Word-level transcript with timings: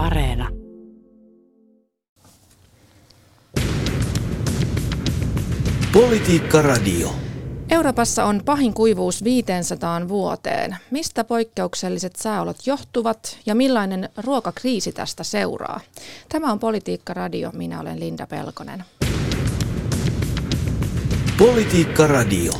Areena. 0.00 0.48
Politiikka 5.92 6.62
Radio. 6.62 7.10
Euroopassa 7.70 8.24
on 8.24 8.42
pahin 8.44 8.74
kuivuus 8.74 9.24
500 9.24 10.08
vuoteen. 10.08 10.76
Mistä 10.90 11.24
poikkeukselliset 11.24 12.16
sääolot 12.16 12.56
johtuvat 12.66 13.38
ja 13.46 13.54
millainen 13.54 14.08
ruokakriisi 14.16 14.92
tästä 14.92 15.24
seuraa? 15.24 15.80
Tämä 16.28 16.52
on 16.52 16.58
Politiikka 16.58 17.14
Radio. 17.14 17.50
Minä 17.54 17.80
olen 17.80 18.00
Linda 18.00 18.26
Pelkonen. 18.26 18.84
Politiikka 21.38 22.06
Radio. 22.06 22.52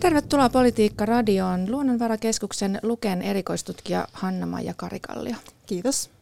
Tervetuloa 0.00 0.48
Politiikka 0.48 1.06
Radioon. 1.06 1.70
Luonnonvarakeskuksen 1.70 2.78
Luken 2.82 3.22
erikoistutkija 3.22 4.08
Hanna-Maija 4.12 4.74
Karikallio. 4.76 5.34
Kiitos. 5.66 6.21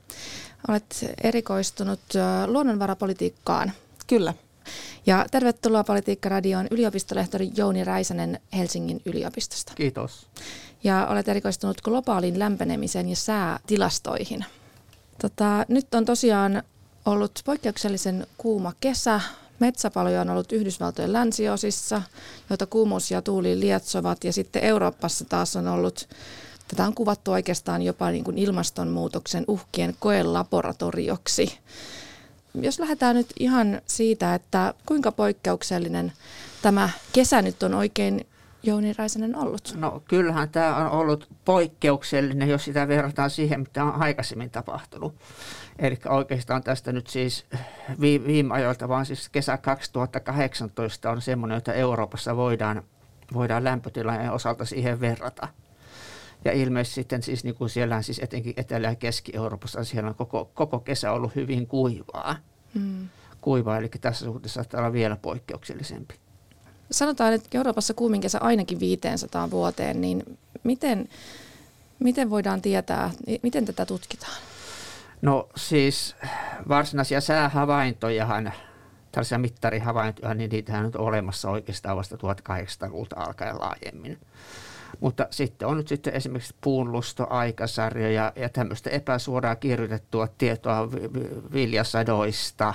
Olet 0.68 1.04
erikoistunut 1.22 2.00
luonnonvarapolitiikkaan. 2.46 3.72
Kyllä. 4.06 4.34
Ja 5.06 5.26
tervetuloa 5.30 5.84
Politiikka 5.84 6.28
Radioon 6.28 6.66
yliopistolehtori 6.70 7.50
Jouni 7.56 7.84
Räisänen 7.84 8.40
Helsingin 8.56 9.02
yliopistosta. 9.06 9.72
Kiitos. 9.74 10.26
Ja 10.84 11.06
olet 11.06 11.28
erikoistunut 11.28 11.80
globaalin 11.80 12.38
lämpenemisen 12.38 13.08
ja 13.08 13.16
säätilastoihin. 13.16 14.44
Tota, 15.20 15.64
nyt 15.68 15.94
on 15.94 16.04
tosiaan 16.04 16.62
ollut 17.06 17.40
poikkeuksellisen 17.44 18.26
kuuma 18.38 18.72
kesä. 18.80 19.20
Metsäpaloja 19.58 20.20
on 20.20 20.30
ollut 20.30 20.52
Yhdysvaltojen 20.52 21.12
länsiosissa, 21.12 22.02
joita 22.50 22.66
kuumuus 22.66 23.10
ja 23.10 23.22
tuuli 23.22 23.60
lietsovat. 23.60 24.24
Ja 24.24 24.32
sitten 24.32 24.64
Euroopassa 24.64 25.24
taas 25.24 25.56
on 25.56 25.68
ollut, 25.68 26.08
tätä 26.70 26.86
on 26.86 26.94
kuvattu 26.94 27.32
oikeastaan 27.32 27.82
jopa 27.82 28.10
niin 28.10 28.24
kuin 28.24 28.38
ilmastonmuutoksen 28.38 29.44
uhkien 29.48 29.94
koelaboratorioksi. 29.98 31.58
Jos 32.54 32.78
lähdetään 32.78 33.16
nyt 33.16 33.32
ihan 33.38 33.80
siitä, 33.86 34.34
että 34.34 34.74
kuinka 34.86 35.12
poikkeuksellinen 35.12 36.12
tämä 36.62 36.88
kesä 37.12 37.42
nyt 37.42 37.62
on 37.62 37.74
oikein 37.74 38.26
Jouni 38.62 38.92
Räisänen 38.92 39.36
ollut? 39.36 39.74
No 39.76 40.02
kyllähän 40.08 40.48
tämä 40.48 40.76
on 40.76 40.90
ollut 40.90 41.28
poikkeuksellinen, 41.44 42.48
jos 42.48 42.64
sitä 42.64 42.88
verrataan 42.88 43.30
siihen, 43.30 43.60
mitä 43.60 43.84
on 43.84 44.02
aikaisemmin 44.02 44.50
tapahtunut. 44.50 45.14
Eli 45.78 45.98
oikeastaan 46.08 46.62
tästä 46.62 46.92
nyt 46.92 47.06
siis 47.06 47.46
viime 48.00 48.54
ajoilta, 48.54 48.88
vaan 48.88 49.06
siis 49.06 49.28
kesä 49.28 49.56
2018 49.56 51.10
on 51.10 51.22
semmoinen, 51.22 51.58
että 51.58 51.72
Euroopassa 51.72 52.36
voidaan, 52.36 52.82
voidaan 53.34 53.64
lämpötilanteen 53.64 54.32
osalta 54.32 54.64
siihen 54.64 55.00
verrata. 55.00 55.48
Ja 56.44 56.52
ilmeisesti 56.52 56.94
sitten 56.94 57.22
siis 57.22 57.44
niin 57.44 57.54
kuin 57.54 57.70
siellä 57.70 58.02
siis 58.02 58.18
etenkin 58.18 58.54
Etelä- 58.56 58.88
ja 58.88 58.94
Keski-Euroopassa 58.94 59.84
siellä 59.84 60.08
on 60.08 60.14
koko, 60.14 60.50
koko 60.54 60.78
kesä 60.78 61.12
ollut 61.12 61.34
hyvin 61.34 61.66
kuivaa. 61.66 62.36
Hmm. 62.74 63.08
Kuivaa, 63.40 63.78
eli 63.78 63.88
tässä 63.88 64.24
suhteessa 64.24 64.54
saattaa 64.54 64.80
olla 64.80 64.92
vielä 64.92 65.16
poikkeuksellisempi. 65.16 66.14
Sanotaan, 66.90 67.32
että 67.32 67.48
Euroopassa 67.58 67.94
kuumin 67.94 68.20
kesä 68.20 68.38
ainakin 68.38 68.80
500 68.80 69.50
vuoteen, 69.50 70.00
niin 70.00 70.38
miten, 70.64 71.08
miten 71.98 72.30
voidaan 72.30 72.62
tietää, 72.62 73.10
miten 73.42 73.64
tätä 73.64 73.86
tutkitaan? 73.86 74.36
No 75.22 75.48
siis 75.56 76.16
varsinaisia 76.68 77.20
säähavaintojahan, 77.20 78.52
tällaisia 79.12 79.38
mittarihavaintoja, 79.38 80.34
niin 80.34 80.50
niitähän 80.50 80.84
on 80.84 80.92
olemassa 80.98 81.50
oikeastaan 81.50 81.96
vasta 81.96 82.16
1800-luvulta 82.16 83.16
alkaen 83.16 83.60
laajemmin. 83.60 84.18
Mutta 85.00 85.26
sitten 85.30 85.68
on 85.68 85.76
nyt 85.76 85.88
sitten 85.88 86.14
esimerkiksi 86.14 86.54
puunlustoaikasarja 86.60 88.10
ja, 88.10 88.32
ja 88.36 88.48
tämmöistä 88.48 88.90
epäsuoraa 88.90 89.56
kirjoitettua 89.56 90.28
tietoa 90.38 90.88
viljasadoista, 91.52 92.74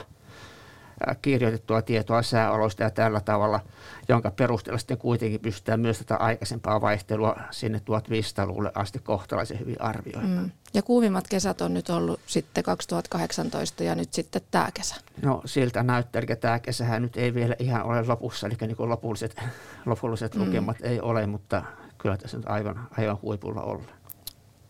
kirjoitettua 1.21 1.81
tietoa 1.81 2.21
sääoloista 2.21 2.83
ja 2.83 2.89
tällä 2.89 3.19
tavalla, 3.19 3.59
jonka 4.07 4.31
perusteella 4.31 4.77
sitten 4.77 4.97
kuitenkin 4.97 5.39
pystytään 5.39 5.79
myös 5.79 5.97
tätä 5.97 6.15
aikaisempaa 6.15 6.81
vaihtelua 6.81 7.35
sinne 7.51 7.77
1500-luvulle 7.77 8.71
asti 8.75 8.99
kohtalaisen 8.99 9.59
hyvin 9.59 9.81
arvioimaan. 9.81 10.43
Mm. 10.43 10.51
Ja 10.73 10.81
kuumimmat 10.81 11.27
kesät 11.27 11.61
on 11.61 11.73
nyt 11.73 11.89
ollut 11.89 12.19
sitten 12.25 12.63
2018 12.63 13.83
ja 13.83 13.95
nyt 13.95 14.13
sitten 14.13 14.41
tämä 14.51 14.69
kesä. 14.73 14.95
No 15.21 15.41
siltä 15.45 15.83
näyttää, 15.83 16.21
eli 16.21 16.35
tämä 16.35 16.59
kesähän 16.59 17.01
nyt 17.01 17.17
ei 17.17 17.33
vielä 17.33 17.55
ihan 17.59 17.83
ole 17.83 18.07
lopussa, 18.07 18.47
eli 18.47 18.55
niin 18.61 18.75
lopulliset, 18.79 19.41
lopulliset 19.85 20.35
mm. 20.35 20.41
lukemat 20.41 20.77
ei 20.81 21.01
ole, 21.01 21.27
mutta 21.27 21.63
kyllä 22.05 22.17
tässä 22.17 22.37
nyt 22.37 22.49
aivan, 22.49 22.87
aivan 22.97 23.17
huipulla 23.21 23.61
ollaan. 23.61 23.99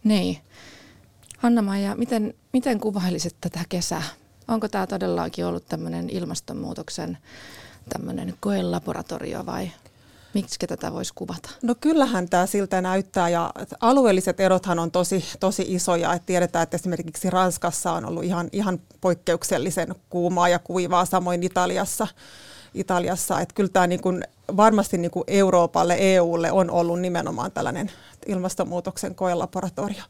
Niin. 0.04 0.38
Hanna-Maija, 1.38 1.96
miten, 1.96 2.34
miten 2.54 2.80
kuvailisit 2.80 3.36
tätä 3.42 3.60
kesää? 3.70 4.04
Onko 4.48 4.68
tämä 4.68 4.88
todellakin 4.88 5.46
ollut 5.46 5.66
tämmöinen 5.66 6.10
ilmastonmuutoksen 6.10 7.18
tämmöinen 7.90 8.34
koelaboratorio 8.40 9.46
vai 9.46 9.72
miksi 10.34 10.68
tätä 10.68 10.94
voisi 10.94 11.14
kuvata? 11.16 11.50
No 11.62 11.76
kyllähän 11.82 12.30
tämä 12.30 12.46
siltä 12.46 12.82
näyttää 12.82 13.30
ja 13.30 13.52
alueelliset 13.82 14.40
erothan 14.40 14.80
on 14.80 14.92
tosi, 14.92 15.26
tosi 15.40 15.66
isoja. 15.68 16.14
Et 16.14 16.26
tiedetään, 16.26 16.64
että 16.64 16.76
esimerkiksi 16.76 17.30
Ranskassa 17.30 17.92
on 17.92 18.06
ollut 18.06 18.24
ihan, 18.24 18.50
ihan 18.52 18.80
poikkeuksellisen 19.02 19.96
kuumaa 20.10 20.50
ja 20.50 20.60
kuivaa, 20.60 21.06
samoin 21.06 21.44
Italiassa. 21.44 22.08
Italiassa. 22.76 23.40
Että 23.40 23.56
kyllä 23.56 23.70
tämä 23.70 23.88
niin 23.88 24.02
kuin, 24.02 24.24
varmasti 24.58 24.98
niin 24.98 25.12
kuin 25.12 25.24
Euroopalle, 25.28 25.96
EUlle 26.00 26.52
on 26.52 26.72
ollut 26.72 27.00
nimenomaan 27.00 27.52
tällainen 27.52 27.92
ilmastonmuutoksen 28.26 29.16
koelaboratorio. 29.16 30.04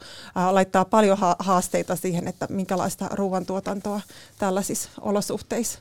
Laittaa 0.51 0.85
paljon 0.85 1.17
ha- 1.17 1.35
haasteita 1.39 1.95
siihen, 1.95 2.27
että 2.27 2.47
minkälaista 2.49 3.09
ruoantuotantoa 3.11 4.01
tällaisissa 4.39 4.89
olosuhteissa 5.01 5.79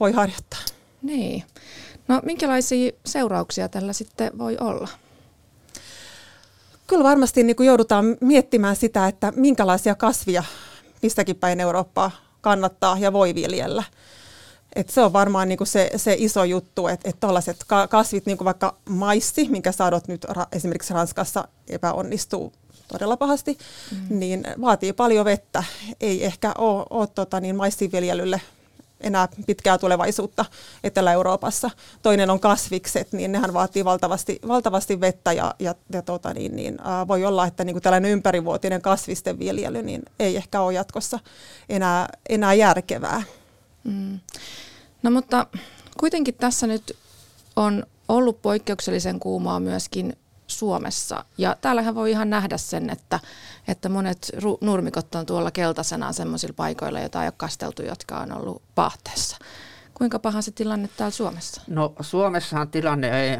voi 0.00 0.12
harjoittaa. 0.12 0.60
Niin. 1.02 1.44
No 2.08 2.20
minkälaisia 2.24 2.92
seurauksia 3.06 3.68
tällä 3.68 3.92
sitten 3.92 4.38
voi 4.38 4.56
olla? 4.60 4.88
Kyllä 6.86 7.04
varmasti 7.04 7.42
niin 7.42 7.56
kuin 7.56 7.66
joudutaan 7.66 8.16
miettimään 8.20 8.76
sitä, 8.76 9.08
että 9.08 9.32
minkälaisia 9.36 9.94
kasvia 9.94 10.44
mistäkin 11.02 11.36
päin 11.36 11.60
Eurooppaa 11.60 12.10
kannattaa 12.40 12.98
ja 12.98 13.12
voi 13.12 13.34
viljellä. 13.34 13.82
Et 14.76 14.88
se 14.88 15.00
on 15.00 15.12
varmaan 15.12 15.48
niinku 15.48 15.64
se, 15.64 15.90
se 15.96 16.16
iso 16.18 16.44
juttu, 16.44 16.86
että 16.86 17.10
et 17.10 17.20
tällaiset 17.20 17.64
kasvit, 17.90 18.26
niinku 18.26 18.44
vaikka 18.44 18.76
maissi, 18.88 19.48
minkä 19.48 19.72
sadot 19.72 20.08
nyt 20.08 20.24
ra- 20.24 20.46
esimerkiksi 20.52 20.94
Ranskassa 20.94 21.48
epäonnistuu 21.68 22.52
todella 22.88 23.16
pahasti, 23.16 23.58
mm. 23.92 24.18
niin 24.18 24.44
vaatii 24.60 24.92
paljon 24.92 25.24
vettä. 25.24 25.64
Ei 26.00 26.24
ehkä 26.24 26.52
ole, 26.58 26.86
ole 26.90 27.06
tota, 27.06 27.40
niin 27.40 27.56
maissiviljelylle 27.56 28.40
enää 29.02 29.28
pitkää 29.46 29.78
tulevaisuutta 29.78 30.44
Etelä-Euroopassa. 30.84 31.70
Toinen 32.02 32.30
on 32.30 32.40
kasvikset, 32.40 33.12
niin 33.12 33.32
nehän 33.32 33.54
vaatii 33.54 33.84
valtavasti, 33.84 34.40
valtavasti 34.48 35.00
vettä 35.00 35.32
ja, 35.32 35.54
ja, 35.58 35.74
ja 35.92 36.02
tota, 36.02 36.34
niin, 36.34 36.56
niin, 36.56 36.78
ää, 36.84 37.08
voi 37.08 37.24
olla, 37.24 37.46
että 37.46 37.64
niin 37.64 37.74
kuin 37.74 37.82
tällainen 37.82 38.10
ympärivuotinen 38.10 38.82
kasvisten 38.82 39.38
viljely 39.38 39.82
niin 39.82 40.02
ei 40.18 40.36
ehkä 40.36 40.60
ole 40.60 40.72
jatkossa 40.72 41.18
enää, 41.68 42.08
enää 42.28 42.54
järkevää. 42.54 43.22
Mm. 43.84 44.20
No 45.02 45.10
mutta 45.10 45.46
kuitenkin 46.00 46.34
tässä 46.34 46.66
nyt 46.66 46.96
on 47.56 47.86
ollut 48.08 48.42
poikkeuksellisen 48.42 49.20
kuumaa 49.20 49.60
myöskin 49.60 50.16
Suomessa. 50.46 51.24
Ja 51.38 51.56
täällähän 51.60 51.94
voi 51.94 52.10
ihan 52.10 52.30
nähdä 52.30 52.56
sen, 52.56 52.90
että, 52.90 53.20
että 53.68 53.88
monet 53.88 54.30
ru- 54.36 54.58
nurmikot 54.60 55.14
on 55.14 55.26
tuolla 55.26 55.50
keltaisena 55.50 56.12
sellaisilla 56.12 56.54
paikoilla, 56.56 57.00
joita 57.00 57.22
ei 57.22 57.26
ole 57.26 57.34
kasteltu, 57.36 57.82
jotka 57.82 58.18
on 58.18 58.32
ollut 58.32 58.62
pahteessa. 58.74 59.36
Kuinka 59.94 60.18
paha 60.18 60.42
se 60.42 60.50
tilanne 60.50 60.88
täällä 60.96 61.10
Suomessa? 61.10 61.62
No 61.66 61.94
Suomessahan 62.00 62.68
tilanne 62.68 63.22
ei, 63.22 63.38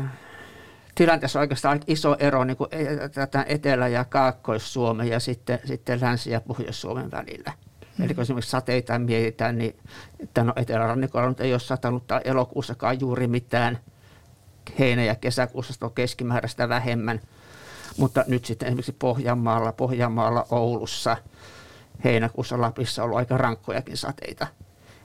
tilanteessa 0.94 1.38
on 1.38 1.40
oikeastaan 1.40 1.80
iso 1.86 2.16
ero 2.18 2.44
niin 2.44 2.56
kuin 2.56 2.68
e-, 2.72 3.44
Etelä- 3.46 3.88
ja 3.88 4.04
Kaakkois-Suomen 4.04 5.08
ja 5.08 5.20
sitten, 5.20 5.58
sitten 5.64 6.00
Länsi- 6.00 6.30
ja 6.30 6.40
Pohjois-Suomen 6.40 7.10
välillä. 7.10 7.52
Mm. 7.98 8.04
Eli 8.04 8.14
kun 8.14 8.22
esimerkiksi 8.22 8.50
sateita 8.50 8.98
mietitään, 8.98 9.58
niin 9.58 9.76
no 10.44 10.52
etelärannikolla 10.56 11.28
nyt 11.28 11.40
ei 11.40 11.52
ole 11.52 11.60
satanut 11.60 12.06
tai 12.06 12.20
elokuussakaan 12.24 13.00
juuri 13.00 13.26
mitään. 13.26 13.78
Heinä- 14.78 15.04
ja 15.04 15.14
kesäkuussa 15.14 15.86
on 15.86 15.94
keskimääräistä 15.94 16.68
vähemmän. 16.68 17.20
Mutta 17.96 18.24
nyt 18.26 18.44
sitten 18.44 18.66
esimerkiksi 18.66 18.96
Pohjanmaalla, 18.98 19.72
Pohjanmaalla, 19.72 20.46
Oulussa, 20.50 21.16
heinäkuussa 22.04 22.60
Lapissa 22.60 23.02
on 23.02 23.04
ollut 23.04 23.18
aika 23.18 23.36
rankkojakin 23.36 23.96
sateita. 23.96 24.46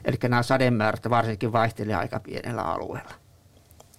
Eli 0.04 0.16
nämä 0.28 0.42
sademäärät 0.42 1.10
varsinkin 1.10 1.52
vaihtelee 1.52 1.94
aika 1.94 2.20
pienellä 2.20 2.62
alueella. 2.62 3.14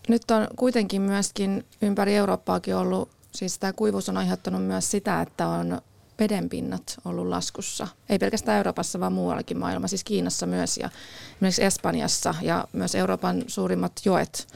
Nyt 0.07 0.31
on 0.31 0.47
kuitenkin 0.55 1.01
myöskin 1.01 1.65
ympäri 1.81 2.15
Eurooppaakin 2.15 2.75
ollut, 2.75 3.09
siis 3.31 3.59
tämä 3.59 3.73
kuivuus 3.73 4.09
on 4.09 4.17
aiheuttanut 4.17 4.63
myös 4.63 4.91
sitä, 4.91 5.21
että 5.21 5.47
on 5.47 5.81
vedenpinnat 6.19 6.97
ollut 7.05 7.27
laskussa. 7.27 7.87
Ei 8.09 8.19
pelkästään 8.19 8.57
Euroopassa, 8.57 8.99
vaan 8.99 9.13
muuallakin 9.13 9.57
maailmassa, 9.57 9.89
siis 9.89 10.03
Kiinassa 10.03 10.45
myös 10.45 10.77
ja 10.77 10.89
esimerkiksi 11.31 11.63
Espanjassa 11.63 12.35
ja 12.41 12.67
myös 12.73 12.95
Euroopan 12.95 13.43
suurimmat 13.47 13.91
joet. 14.05 14.47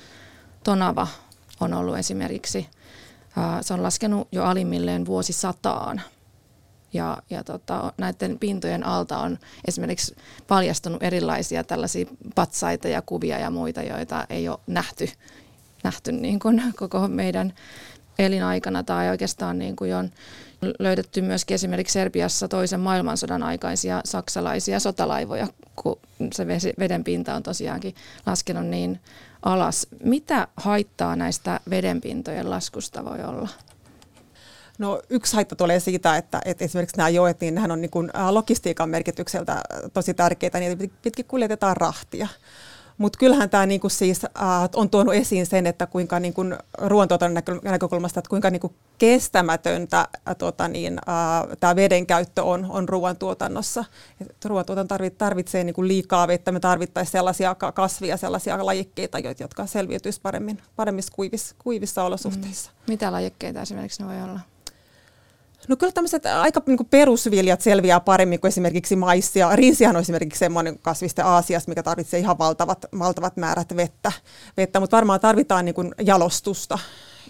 Tonava 0.64 1.08
on 1.60 1.74
ollut 1.74 1.98
esimerkiksi, 1.98 2.68
se 3.62 3.74
on 3.74 3.84
laskenut 3.84 4.28
jo 4.32 4.44
alimmilleen 4.44 5.06
vuosisataan. 5.06 6.02
Ja, 6.94 7.18
ja 7.30 7.44
tota, 7.44 7.94
näiden 7.98 8.40
pintojen 8.40 8.86
alta 8.86 9.18
on 9.18 9.40
esimerkiksi 9.68 10.16
paljastunut 10.48 11.04
erilaisia 11.04 11.64
tällaisia 11.64 12.06
patsaita 12.36 12.88
ja 12.88 13.02
kuvia 13.02 13.40
ja 13.40 13.50
muita, 13.50 13.82
joita 13.82 14.26
ei 14.30 14.50
ole 14.50 14.60
nähty, 14.68 15.10
nähty 15.84 16.12
niin 16.12 16.40
kuin 16.40 16.64
koko 16.76 17.08
meidän 17.08 17.54
elinaikana 18.20 18.84
tai 18.84 19.10
oikeastaan 19.10 19.60
niin 19.60 19.76
kuin 19.76 19.96
on 19.96 20.12
löydetty 20.80 21.22
myöskin 21.22 21.56
esimerkiksi 21.56 21.94
Serbiassa 21.94 22.48
toisen 22.48 22.80
maailmansodan 22.80 23.44
aikaisia 23.44 24.02
saksalaisia 24.06 24.80
sotalaivoja, 24.80 25.48
kun 25.76 26.00
se 26.32 26.48
veden 26.80 27.04
pinta 27.04 27.36
on 27.36 27.44
tosiaankin 27.44 27.96
laskenut 28.26 28.66
niin 28.66 29.00
alas. 29.42 29.88
Mitä 30.04 30.48
haittaa 30.58 31.16
näistä 31.16 31.60
vedenpintojen 31.70 32.50
laskusta 32.50 33.06
voi 33.06 33.24
olla? 33.24 33.50
No 34.78 35.02
yksi 35.10 35.34
haitta 35.34 35.56
tulee 35.56 35.80
siitä, 35.80 36.18
että, 36.18 36.42
että 36.46 36.66
esimerkiksi 36.66 36.98
nämä 36.98 37.10
joet, 37.10 37.42
niin 37.42 37.56
nehän 37.56 37.72
on 37.72 37.82
niin 37.82 37.92
kuin 37.92 38.12
logistiikan 38.30 38.90
merkitykseltä 38.90 39.62
tosi 39.94 40.14
tärkeitä, 40.14 40.60
niin 40.60 40.92
pitkin 41.02 41.26
kuljetetaan 41.26 41.78
rahtia. 41.78 42.28
Mutta 42.98 43.20
kyllähän 43.20 43.50
tämä 43.50 43.66
niinku 43.66 43.90
siis, 43.90 44.26
äh, 44.26 44.70
on 44.76 44.90
tuonut 44.90 45.14
esiin 45.14 45.46
sen, 45.46 45.68
että 45.68 45.88
kuinka 45.88 46.20
niinku 46.20 46.42
ruoantuotannon 46.78 47.44
näkökulmasta, 47.64 48.20
että 48.20 48.30
kuinka 48.30 48.50
niinku 48.50 48.74
kestämätöntä 48.98 50.00
äh, 50.00 50.36
tota 50.38 50.68
niin, 50.68 51.00
äh, 51.10 51.58
tämä 51.60 51.76
veden 51.76 52.06
käyttö 52.08 52.44
on, 52.44 52.66
on 52.70 52.90
ruoantuotannossa. 52.90 53.86
ruoantuotanto 54.46 54.96
tarvitsee 55.18 55.64
niinku 55.64 55.88
liikaa 55.88 56.28
vettä, 56.28 56.52
me 56.52 56.60
tarvittaisiin 56.60 57.12
sellaisia 57.12 57.56
kasvia, 57.56 58.18
sellaisia 58.18 58.66
lajikkeita, 58.66 59.20
jotka 59.40 59.66
selviytyisivät 59.66 60.24
paremmin, 60.24 60.62
paremmissa 60.76 61.14
kuivissa, 61.16 61.56
kuivissa 61.60 62.04
olosuhteissa. 62.04 62.72
Mm. 62.72 62.92
Mitä 62.92 63.12
lajikkeita 63.12 63.62
esimerkiksi 63.62 64.04
ne 64.04 64.10
voi 64.10 64.22
olla? 64.22 64.40
No 65.68 65.76
kyllä 65.76 65.92
tämmöiset 65.92 66.26
aika 66.26 66.62
niin 66.66 66.78
kuin 66.78 66.88
perusviljat 66.90 67.62
selviää 67.62 68.00
paremmin 68.00 68.40
kuin 68.40 68.50
esimerkiksi 68.50 68.96
maissia. 68.96 69.56
Riisihän 69.56 69.96
on 69.96 70.02
esimerkiksi 70.02 70.40
semmoinen 70.40 70.80
kasviste 70.80 71.22
Aasiasta, 71.22 71.72
mikä 71.72 71.84
tarvitsee 71.84 72.20
ihan 72.20 72.38
valtavat, 72.38 72.86
valtavat 73.00 73.38
määrät 73.38 73.76
vettä, 73.76 74.12
vettä 74.58 74.80
mutta 74.80 74.96
varmaan 74.98 75.20
tarvitaan 75.20 75.66
niin 75.66 75.76
kuin 75.76 75.96
jalostusta, 76.02 76.80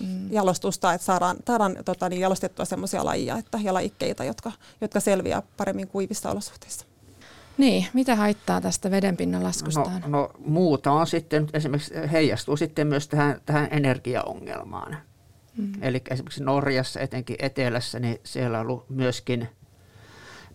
mm. 0.02 0.32
jalostusta, 0.32 0.94
että 0.94 1.06
saadaan, 1.06 1.38
saadaan 1.48 1.78
tota, 1.86 2.10
niin 2.10 2.22
jalostettua 2.22 2.66
semmoisia 2.66 3.06
lajia 3.06 3.38
että, 3.38 3.60
ja 3.64 3.74
lajikkeita, 3.74 4.24
jotka, 4.24 4.52
jotka 4.82 5.00
selviää 5.00 5.42
paremmin 5.58 5.88
kuivissa 5.88 6.32
olosuhteissa. 6.32 6.86
Niin, 7.58 7.88
mitä 7.94 8.16
haittaa 8.16 8.62
tästä 8.62 8.92
vedenpinnan 8.92 9.44
laskusta? 9.44 9.80
No, 9.80 10.08
no 10.08 10.32
muuta 10.46 10.92
on 10.92 11.08
sitten, 11.08 11.48
esimerkiksi 11.54 11.94
heijastuu 12.12 12.58
sitten 12.58 12.88
myös 12.88 13.08
tähän, 13.08 13.42
tähän 13.46 13.68
energiaongelmaan. 13.72 14.98
Mm. 15.58 15.72
Eli 15.82 16.02
esimerkiksi 16.10 16.44
Norjassa, 16.44 17.00
etenkin 17.00 17.36
etelässä, 17.40 18.00
niin 18.00 18.20
siellä 18.24 18.60
on 18.60 18.66
ollut 18.66 18.90
myöskin, 18.90 19.50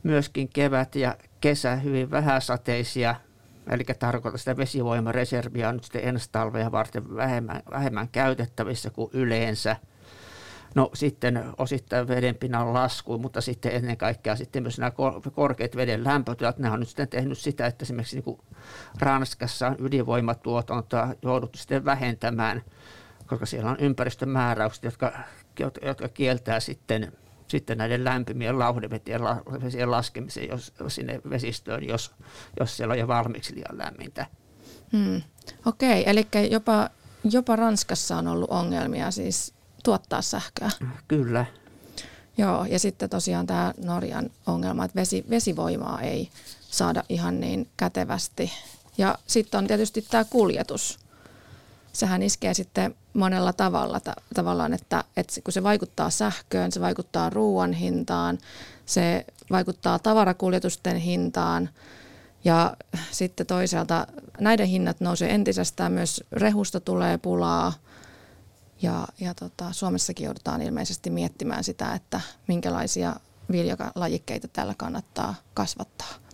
myöskin 0.02 0.48
kevät 0.48 0.94
ja 0.94 1.16
kesä 1.40 1.76
hyvin 1.76 2.10
vähäsateisia, 2.10 3.14
eli 3.70 3.84
tarkoittaa 3.98 4.38
sitä 4.38 4.56
vesivoimareserviä 4.56 5.68
on 5.68 5.74
nyt 5.74 5.84
sitten 5.84 6.08
ensi 6.08 6.28
talvea 6.32 6.72
varten 6.72 7.16
vähemmän, 7.16 7.62
vähemmän 7.70 8.08
käytettävissä 8.08 8.90
kuin 8.90 9.10
yleensä. 9.12 9.76
No 10.74 10.90
sitten 10.94 11.44
osittain 11.58 12.08
vedenpinnan 12.08 12.74
lasku, 12.74 13.18
mutta 13.18 13.40
sitten 13.40 13.74
ennen 13.74 13.96
kaikkea 13.96 14.36
sitten 14.36 14.62
myös 14.62 14.78
nämä 14.78 14.92
korkeat 15.34 15.76
veden 15.76 16.04
lämpötilat, 16.04 16.58
ne 16.58 16.70
on 16.70 16.80
nyt 16.80 16.88
sitten 16.88 17.08
tehnyt 17.08 17.38
sitä, 17.38 17.66
että 17.66 17.82
esimerkiksi 17.82 18.16
niin 18.16 18.24
kuin 18.24 18.40
Ranskassa 18.98 19.68
on 19.68 19.76
ydinvoimatuotantoa 19.78 21.14
jouduttu 21.22 21.58
sitten 21.58 21.84
vähentämään– 21.84 22.62
koska 23.28 23.46
siellä 23.46 23.70
on 23.70 23.76
ympäristömääräykset, 23.80 24.84
jotka, 24.84 25.12
jotka 25.82 26.08
kieltää 26.08 26.60
sitten, 26.60 27.12
sitten 27.48 27.78
näiden 27.78 28.04
lämpimien 28.04 28.58
lauhdevesien 28.58 29.90
laskemisen 29.90 30.48
jos, 30.48 30.72
sinne 30.88 31.20
vesistöön, 31.30 31.88
jos, 31.88 32.10
jos 32.60 32.76
siellä 32.76 32.92
on 32.92 32.98
jo 32.98 33.08
valmiiksi 33.08 33.54
liian 33.54 33.78
lämmintä. 33.78 34.26
Hmm. 34.92 35.22
Okei, 35.66 36.00
okay, 36.00 36.12
eli 36.12 36.26
jopa, 36.50 36.90
jopa 37.24 37.56
Ranskassa 37.56 38.16
on 38.16 38.26
ollut 38.26 38.50
ongelmia 38.50 39.10
siis 39.10 39.54
tuottaa 39.84 40.22
sähköä. 40.22 40.70
Kyllä. 41.08 41.46
Joo, 42.38 42.64
ja 42.64 42.78
sitten 42.78 43.10
tosiaan 43.10 43.46
tämä 43.46 43.74
Norjan 43.84 44.30
ongelma, 44.46 44.84
että 44.84 45.00
vesi, 45.00 45.24
vesivoimaa 45.30 46.00
ei 46.00 46.30
saada 46.60 47.02
ihan 47.08 47.40
niin 47.40 47.68
kätevästi. 47.76 48.52
Ja 48.98 49.18
sitten 49.26 49.58
on 49.58 49.66
tietysti 49.66 50.02
tämä 50.02 50.24
kuljetus 50.24 50.98
sehän 51.98 52.22
iskee 52.22 52.54
sitten 52.54 52.94
monella 53.18 53.52
tavalla 53.52 54.00
ta- 54.00 54.22
tavallaan, 54.34 54.74
että, 54.74 55.04
että 55.16 55.40
kun 55.44 55.52
se 55.52 55.62
vaikuttaa 55.62 56.10
sähköön, 56.10 56.72
se 56.72 56.80
vaikuttaa 56.80 57.30
ruoan 57.30 57.72
hintaan, 57.72 58.38
se 58.86 59.24
vaikuttaa 59.50 59.98
tavarakuljetusten 59.98 60.96
hintaan 60.96 61.70
ja 62.44 62.76
sitten 63.10 63.46
toisaalta 63.46 64.06
näiden 64.40 64.66
hinnat 64.66 65.00
nousee 65.00 65.34
entisestään, 65.34 65.92
myös 65.92 66.24
rehusta 66.32 66.80
tulee 66.80 67.18
pulaa 67.18 67.72
ja, 68.82 69.06
ja 69.20 69.34
tota, 69.34 69.72
Suomessakin 69.72 70.24
joudutaan 70.24 70.62
ilmeisesti 70.62 71.10
miettimään 71.10 71.64
sitä, 71.64 71.94
että 71.94 72.20
minkälaisia 72.46 73.16
viljalajikkeita 73.52 74.48
täällä 74.48 74.74
kannattaa 74.76 75.34
kasvattaa. 75.54 76.27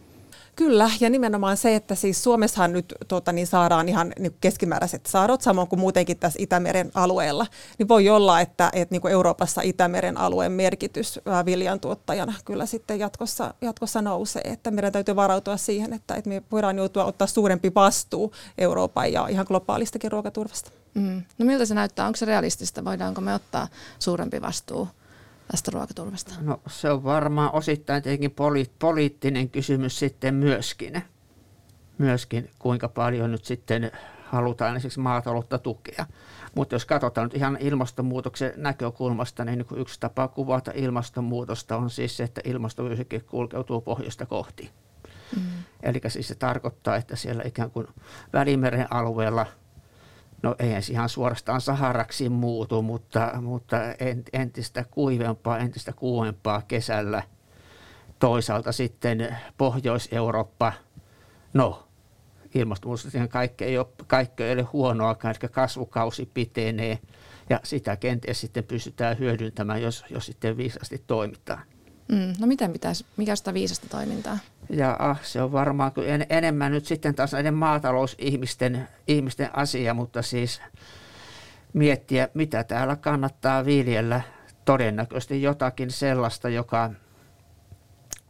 Kyllä, 0.56 0.90
ja 1.00 1.10
nimenomaan 1.10 1.56
se, 1.56 1.74
että 1.74 1.94
siis 1.94 2.24
Suomessahan 2.24 2.72
nyt 2.72 2.94
tuota, 3.08 3.32
niin 3.32 3.46
saadaan 3.46 3.88
ihan 3.88 4.12
niin 4.18 4.36
keskimääräiset 4.40 5.06
saadot, 5.06 5.40
samoin 5.40 5.68
kuin 5.68 5.80
muutenkin 5.80 6.18
tässä 6.18 6.38
Itämeren 6.42 6.90
alueella, 6.94 7.46
niin 7.78 7.88
voi 7.88 8.08
olla, 8.08 8.40
että, 8.40 8.70
että 8.72 8.92
niin 8.92 9.02
kuin 9.02 9.12
Euroopassa 9.12 9.60
Itämeren 9.64 10.16
alueen 10.16 10.52
merkitys 10.52 11.20
viljan 11.44 11.80
tuottajana 11.80 12.34
kyllä 12.44 12.66
sitten 12.66 12.98
jatkossa, 12.98 13.54
jatkossa 13.60 14.02
nousee, 14.02 14.42
että 14.44 14.70
meidän 14.70 14.92
täytyy 14.92 15.16
varautua 15.16 15.56
siihen, 15.56 15.92
että, 15.92 16.14
että 16.14 16.28
me 16.30 16.42
voidaan 16.52 16.78
joutua 16.78 17.04
ottaa 17.04 17.26
suurempi 17.26 17.72
vastuu 17.74 18.32
Euroopan 18.58 19.12
ja 19.12 19.28
ihan 19.28 19.46
globaalistakin 19.48 20.12
ruokaturvasta. 20.12 20.70
Mm. 20.94 21.22
No 21.38 21.46
miltä 21.46 21.64
se 21.64 21.74
näyttää? 21.74 22.06
Onko 22.06 22.16
se 22.16 22.26
realistista? 22.26 22.84
Voidaanko 22.84 23.20
me 23.20 23.34
ottaa 23.34 23.68
suurempi 23.98 24.42
vastuu? 24.42 24.88
Tästä 25.50 25.70
ruokaturvasta? 25.70 26.34
No 26.40 26.60
se 26.66 26.90
on 26.90 27.04
varmaan 27.04 27.54
osittain 27.54 28.02
tietenkin 28.02 28.30
poli- 28.30 28.70
poliittinen 28.78 29.50
kysymys 29.50 29.98
sitten 29.98 30.34
myöskin. 30.34 31.02
Myöskin 31.98 32.50
kuinka 32.58 32.88
paljon 32.88 33.32
nyt 33.32 33.44
sitten 33.44 33.90
halutaan 34.24 34.76
esimerkiksi 34.76 35.00
maataloutta 35.00 35.58
tukea. 35.58 36.06
Mutta 36.54 36.74
jos 36.74 36.84
katsotaan 36.84 37.24
nyt 37.24 37.34
ihan 37.34 37.56
ilmastonmuutoksen 37.60 38.52
näkökulmasta, 38.56 39.44
niin 39.44 39.64
yksi 39.76 40.00
tapa 40.00 40.28
kuvata 40.28 40.72
ilmastonmuutosta 40.74 41.76
on 41.76 41.90
siis 41.90 42.16
se, 42.16 42.24
että 42.24 42.40
ilmastovyöhyke 42.44 43.20
kulkeutuu 43.20 43.80
pohjoista 43.80 44.26
kohti. 44.26 44.70
Mm. 45.36 45.42
Eli 45.82 46.00
siis 46.08 46.28
se 46.28 46.34
tarkoittaa, 46.34 46.96
että 46.96 47.16
siellä 47.16 47.42
ikään 47.46 47.70
kuin 47.70 47.86
Välimeren 48.32 48.86
alueella– 48.92 49.46
no 50.44 50.54
eihän 50.58 50.82
se 50.82 50.92
ihan 50.92 51.08
suorastaan 51.08 51.60
Saharaksi 51.60 52.28
muutu, 52.28 52.82
mutta, 52.82 53.32
mutta 53.40 53.76
entistä 54.32 54.84
kuivempaa, 54.90 55.58
entistä 55.58 55.92
kuumempaa 55.92 56.62
kesällä. 56.68 57.22
Toisaalta 58.18 58.72
sitten 58.72 59.36
Pohjois-Eurooppa, 59.58 60.72
no 61.54 61.88
ilmastonmuutoksen 62.54 63.28
kaikki 63.28 63.64
ei 63.64 63.78
ole, 63.78 63.86
kaikki 64.06 64.42
ei 64.42 64.52
ole 64.52 64.62
huonoakaan, 64.62 65.34
eli 65.42 65.48
kasvukausi 65.48 66.30
pitenee 66.34 66.98
ja 67.50 67.60
sitä 67.64 67.96
kenties 67.96 68.40
sitten 68.40 68.64
pystytään 68.64 69.18
hyödyntämään, 69.18 69.82
jos, 69.82 70.04
jos 70.10 70.26
sitten 70.26 70.56
viisasti 70.56 71.04
toimitaan. 71.06 71.62
Mm, 72.08 72.34
no 72.38 72.46
miten 72.46 72.72
pitäisi, 72.72 73.06
mikä 73.16 73.36
sitä 73.36 73.54
viisasta 73.54 73.86
toimintaa? 73.88 74.38
Ja 74.70 74.96
ah, 74.98 75.20
se 75.22 75.42
on 75.42 75.52
varmaan 75.52 75.92
en, 76.06 76.26
enemmän 76.30 76.72
nyt 76.72 76.86
sitten 76.86 77.14
taas 77.14 77.32
näiden 77.32 77.54
maatalousihmisten 77.54 78.88
ihmisten 79.08 79.56
asia, 79.58 79.94
mutta 79.94 80.22
siis 80.22 80.60
miettiä, 81.72 82.28
mitä 82.34 82.64
täällä 82.64 82.96
kannattaa 82.96 83.64
viljellä. 83.64 84.20
Todennäköisesti 84.64 85.42
jotakin 85.42 85.90
sellaista, 85.90 86.48
joka 86.48 86.90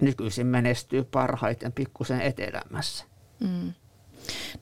nykyisin 0.00 0.46
menestyy 0.46 1.04
parhaiten 1.04 1.72
pikkusen 1.72 2.20
etelämässä. 2.20 3.04
Mm. 3.40 3.72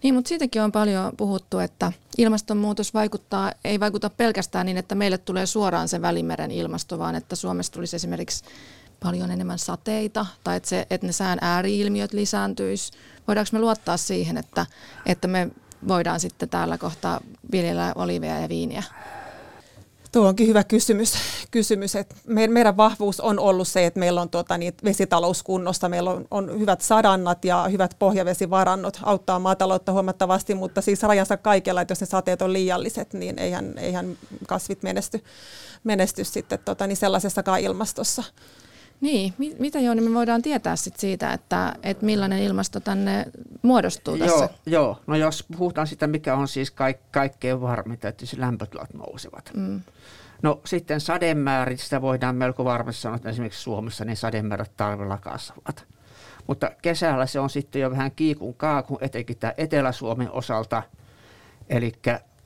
Niin, 0.02 0.14
mutta 0.14 0.28
siitäkin 0.28 0.62
on 0.62 0.72
paljon 0.72 1.16
puhuttu, 1.16 1.58
että 1.58 1.92
ilmastonmuutos 2.18 2.94
vaikuttaa, 2.94 3.52
ei 3.64 3.80
vaikuta 3.80 4.10
pelkästään 4.10 4.66
niin, 4.66 4.76
että 4.76 4.94
meille 4.94 5.18
tulee 5.18 5.46
suoraan 5.46 5.88
se 5.88 6.02
Välimeren 6.02 6.50
ilmasto, 6.50 6.98
vaan 6.98 7.14
että 7.14 7.36
Suomessa 7.36 7.72
tulisi 7.72 7.96
esimerkiksi 7.96 8.44
paljon 9.02 9.30
enemmän 9.30 9.58
sateita 9.58 10.26
tai 10.44 10.56
että, 10.56 10.68
se, 10.68 10.86
että 10.90 11.06
ne 11.06 11.12
sään 11.12 11.38
ääriilmiöt 11.40 12.12
lisääntyisi? 12.12 12.92
Voidaanko 13.28 13.48
me 13.52 13.58
luottaa 13.58 13.96
siihen, 13.96 14.36
että, 14.36 14.66
että 15.06 15.28
me 15.28 15.50
voidaan 15.88 16.20
sitten 16.20 16.48
täällä 16.48 16.78
kohtaa 16.78 17.20
viljellä 17.52 17.92
oliveja 17.94 18.40
ja 18.40 18.48
viiniä? 18.48 18.82
Tuo 20.12 20.28
onkin 20.28 20.48
hyvä 20.48 20.64
kysymys. 20.64 21.14
kysymys 21.50 21.96
että 21.96 22.14
meidän 22.26 22.76
vahvuus 22.76 23.20
on 23.20 23.38
ollut 23.38 23.68
se, 23.68 23.86
että 23.86 24.00
meillä 24.00 24.20
on 24.20 24.30
tuota, 24.30 24.58
niin 24.58 24.74
vesitalouskunnosta, 24.84 25.88
meillä 25.88 26.10
on, 26.10 26.26
on 26.30 26.60
hyvät 26.60 26.80
sadannat 26.80 27.44
ja 27.44 27.68
hyvät 27.70 27.96
pohjavesivarannot, 27.98 29.00
auttaa 29.02 29.38
maataloutta 29.38 29.92
huomattavasti, 29.92 30.54
mutta 30.54 30.80
siis 30.80 31.02
rajansa 31.02 31.36
kaikella, 31.36 31.80
että 31.80 31.92
jos 31.92 32.00
ne 32.00 32.06
sateet 32.06 32.42
on 32.42 32.52
liialliset, 32.52 33.12
niin 33.12 33.38
eihän, 33.38 33.74
eihän 33.76 34.18
kasvit 34.48 34.82
menesty, 34.82 35.24
menesty 35.84 36.24
sitten 36.24 36.58
tota, 36.64 36.86
niin 36.86 36.96
sellaisessakaan 36.96 37.60
ilmastossa. 37.60 38.22
Niin, 39.02 39.34
mit, 39.38 39.58
mitä 39.58 39.80
Jouni 39.80 40.00
me 40.00 40.14
voidaan 40.14 40.42
tietää 40.42 40.76
sit 40.76 40.96
siitä, 40.96 41.32
että, 41.32 41.74
että 41.82 42.06
millainen 42.06 42.42
ilmasto 42.42 42.80
tänne 42.80 43.26
muodostuu 43.62 44.14
joo, 44.14 44.28
tässä? 44.28 44.48
Joo, 44.66 45.00
no 45.06 45.16
jos 45.16 45.44
puhutaan 45.56 45.86
sitä, 45.86 46.06
mikä 46.06 46.34
on 46.34 46.48
siis 46.48 46.70
kaik, 46.70 46.98
kaikkein 47.10 47.60
varminta, 47.60 48.08
että 48.08 48.26
siis 48.26 48.40
lämpötilat 48.40 48.94
nousevat. 48.94 49.50
Mm. 49.54 49.80
No 50.42 50.60
sitten 50.64 51.00
sademääristä 51.00 52.02
voidaan 52.02 52.36
melko 52.36 52.64
varmasti 52.64 53.02
sanoa, 53.02 53.16
että 53.16 53.28
esimerkiksi 53.28 53.62
Suomessa 53.62 54.04
niin 54.04 54.16
sademäärät 54.16 54.70
talvella 54.76 55.18
kasvavat. 55.18 55.84
Mutta 56.46 56.70
kesällä 56.82 57.26
se 57.26 57.40
on 57.40 57.50
sitten 57.50 57.82
jo 57.82 57.90
vähän 57.90 58.12
kiikun 58.16 58.54
kaakun, 58.54 58.98
etenkin 59.00 59.38
tämä 59.38 59.52
Etelä-Suomen 59.56 60.32
osalta. 60.32 60.82
Eli 61.68 61.92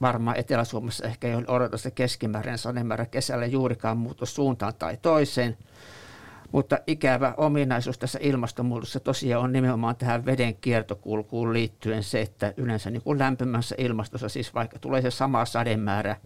varmaan 0.01 0.37
Etelä-Suomessa 0.37 1.07
ehkä 1.07 1.29
ei 1.29 1.35
ole 1.35 1.45
odotusta 1.49 1.91
keskimääräinen 1.91 2.59
sademäärä 2.59 3.07
kesällä 3.07 3.47
juurikaan 3.47 3.99
muutos 3.99 4.35
suuntaan 4.35 4.75
tai 4.79 4.99
toiseen. 5.03 5.57
Mutta 6.53 6.79
ikävä 6.87 7.35
ominaisuus 7.37 7.99
tässä 7.99 8.19
ilmastonmuutoksessa 8.23 9.01
tosiaan 9.01 9.45
on 9.45 9.53
nimenomaan 9.53 9.97
tähän 9.97 10.27
veden 10.27 10.57
kiertokulkuun 10.57 11.53
liittyen 11.53 12.03
se, 12.03 12.21
että 12.21 12.55
yleensä 12.57 12.91
niin 12.91 13.03
kuin 13.03 13.19
lämpimässä 13.19 13.75
ilmastossa, 13.79 14.29
siis 14.29 14.55
vaikka 14.55 14.79
tulee 14.79 15.03
se 15.03 15.11
sama 15.11 15.45
sademäärä, 15.45 16.17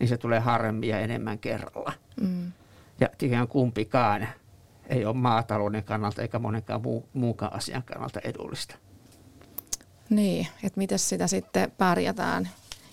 niin 0.00 0.08
se 0.08 0.16
tulee 0.16 0.40
harvemmin 0.40 0.88
ja 0.88 1.00
enemmän 1.00 1.38
kerralla. 1.38 1.92
Mm. 2.20 2.52
Ja 3.00 3.08
ikään 3.22 3.48
kumpikaan 3.48 4.28
ei 4.88 5.04
ole 5.04 5.16
maatalouden 5.16 5.84
kannalta 5.84 6.22
eikä 6.22 6.38
monenkaan 6.38 6.82
muu, 6.82 7.08
muukaan 7.12 7.52
asian 7.52 7.82
kannalta 7.82 8.20
edullista. 8.24 8.76
Niin, 10.10 10.46
että 10.64 10.78
miten 10.78 10.98
sitä 10.98 11.26
sitten 11.26 11.72
pärjätään 11.78 12.48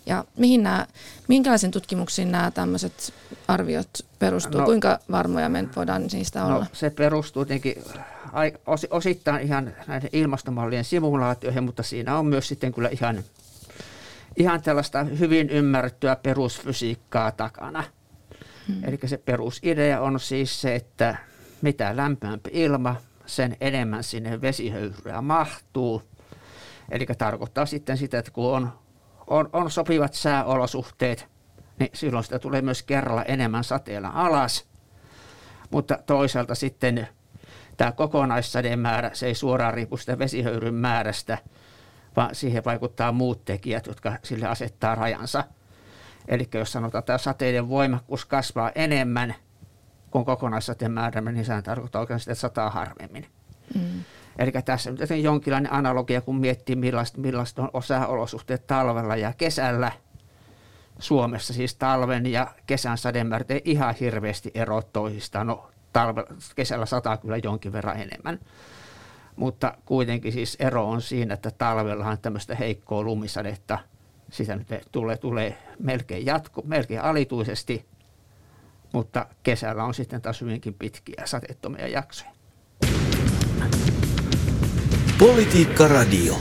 ja 0.06 0.26
mihin 0.38 0.64
nämä, 0.64 0.88
minkälaisiin 1.28 1.72
tutkimuksiin 1.72 2.32
nämä 2.32 2.52
tämmöiset 2.52 3.14
arviot 3.48 3.90
perustuu? 4.20 4.60
No, 4.60 4.66
Kuinka 4.66 5.00
varmoja 5.12 5.50
me 5.50 5.70
voidaan 5.76 6.04
niistä 6.14 6.40
no, 6.40 6.46
olla? 6.46 6.60
No, 6.60 6.66
se 6.74 6.90
perustuu 6.90 7.46
tietenkin 7.46 7.84
osittain 8.90 9.46
ihan 9.46 9.74
näiden 9.88 10.10
ilmastomallien 10.14 10.84
simulaatioihin, 10.84 11.64
mutta 11.64 11.84
siinä 11.84 12.18
on 12.18 12.26
myös 12.26 12.48
sitten 12.48 12.74
kyllä 12.74 12.90
ihan, 12.92 13.24
ihan 14.38 14.62
tällaista 14.62 15.04
hyvin 15.04 15.50
ymmärrettyä 15.50 16.16
perusfysiikkaa 16.16 17.32
takana. 17.32 17.84
Hmm. 18.68 18.84
Eli 18.84 19.00
se 19.06 19.18
perusidea 19.18 20.02
on 20.02 20.20
siis 20.20 20.62
se, 20.62 20.76
että 20.76 21.16
mitä 21.62 21.96
lämpimämpi 21.96 22.50
ilma, 22.54 22.96
sen 23.26 23.58
enemmän 23.62 24.04
sinne 24.04 24.42
vesihöyryä 24.42 25.22
mahtuu. 25.22 26.02
Eli 26.92 27.06
tarkoittaa 27.18 27.66
sitten 27.66 27.98
sitä, 27.98 28.20
että 28.20 28.32
kun 28.32 28.56
on 28.56 28.72
on, 29.28 29.50
on 29.54 29.72
sopivat 29.72 30.14
sääolosuhteet, 30.14 31.28
niin 31.80 31.90
silloin 31.94 32.24
sitä 32.24 32.40
tulee 32.40 32.62
myös 32.62 32.84
kerralla 32.84 33.24
enemmän 33.24 33.64
sateella 33.64 34.12
alas. 34.14 34.68
Mutta 35.72 36.00
toisaalta 36.06 36.56
sitten 36.56 37.08
tämä 37.78 37.92
kokonaissadeen 37.92 38.80
määrä, 38.80 39.12
se 39.14 39.26
ei 39.26 39.36
suoraan 39.36 39.74
riipu 39.74 39.98
sitä 39.98 40.20
vesihöyryn 40.20 40.74
määrästä, 40.74 41.38
vaan 42.16 42.36
siihen 42.36 42.66
vaikuttaa 42.66 43.12
muut 43.12 43.46
tekijät, 43.46 43.88
jotka 43.88 44.14
sille 44.24 44.48
asettaa 44.48 44.96
rajansa. 44.96 45.44
Eli 46.28 46.50
jos 46.54 46.72
sanotaan, 46.72 47.00
että 47.00 47.18
sateiden 47.18 47.70
voimakkuus 47.70 48.26
kasvaa 48.26 48.72
enemmän 48.76 49.36
kuin 50.12 50.26
kokonaissateen 50.26 50.92
määrä, 50.92 51.22
niin 51.22 51.46
sehän 51.46 51.64
tarkoittaa 51.64 52.02
oikein 52.02 52.20
sitä, 52.20 52.32
että 52.32 52.42
sataa 52.42 52.70
harvemmin. 52.70 53.28
Mm. 53.76 54.04
Eli 54.40 54.52
tässä 54.66 54.92
nyt 54.92 55.12
on 55.12 55.24
jonkinlainen 55.24 55.74
analogia, 55.74 56.22
kun 56.22 56.36
miettii 56.36 56.76
millaista, 56.76 57.22
millaista 57.22 57.62
on 57.62 57.70
osa-olosuhteet 57.74 58.68
talvella 58.68 59.16
ja 59.16 59.34
kesällä. 59.38 59.92
Suomessa 61.00 61.54
siis 61.54 61.76
talven 61.76 62.26
ja 62.26 62.48
kesän 62.68 62.98
sademäärät 62.98 63.52
ei 63.52 63.62
ihan 63.66 63.96
hirveästi 64.00 64.52
ero 64.56 64.82
toisistaan. 64.82 65.48
No, 65.48 65.72
talve, 65.94 66.24
kesällä 66.56 66.86
sataa 66.86 67.18
kyllä 67.18 67.38
jonkin 67.44 67.74
verran 67.74 68.02
enemmän. 68.02 68.40
Mutta 69.36 69.78
kuitenkin 69.86 70.32
siis 70.32 70.58
ero 70.60 70.90
on 70.90 71.02
siinä, 71.02 71.34
että 71.34 71.52
talvellahan 71.52 72.18
tämmöistä 72.20 72.56
heikkoa 72.56 73.04
lumisadetta, 73.04 73.80
sitä 74.32 74.56
nyt 74.56 74.68
tulee, 74.92 75.18
tulee 75.18 75.58
melkein, 75.80 76.26
jatku, 76.26 76.62
melkein 76.66 77.02
alituisesti, 77.02 77.86
mutta 78.94 79.26
kesällä 79.44 79.84
on 79.84 79.94
sitten 79.94 80.22
taas 80.22 80.42
hyvinkin 80.42 80.74
pitkiä 80.74 81.24
sateettomia 81.26 81.88
jaksoja. 81.88 82.32
Politiikka 85.20 85.88
Radio. 85.88 86.36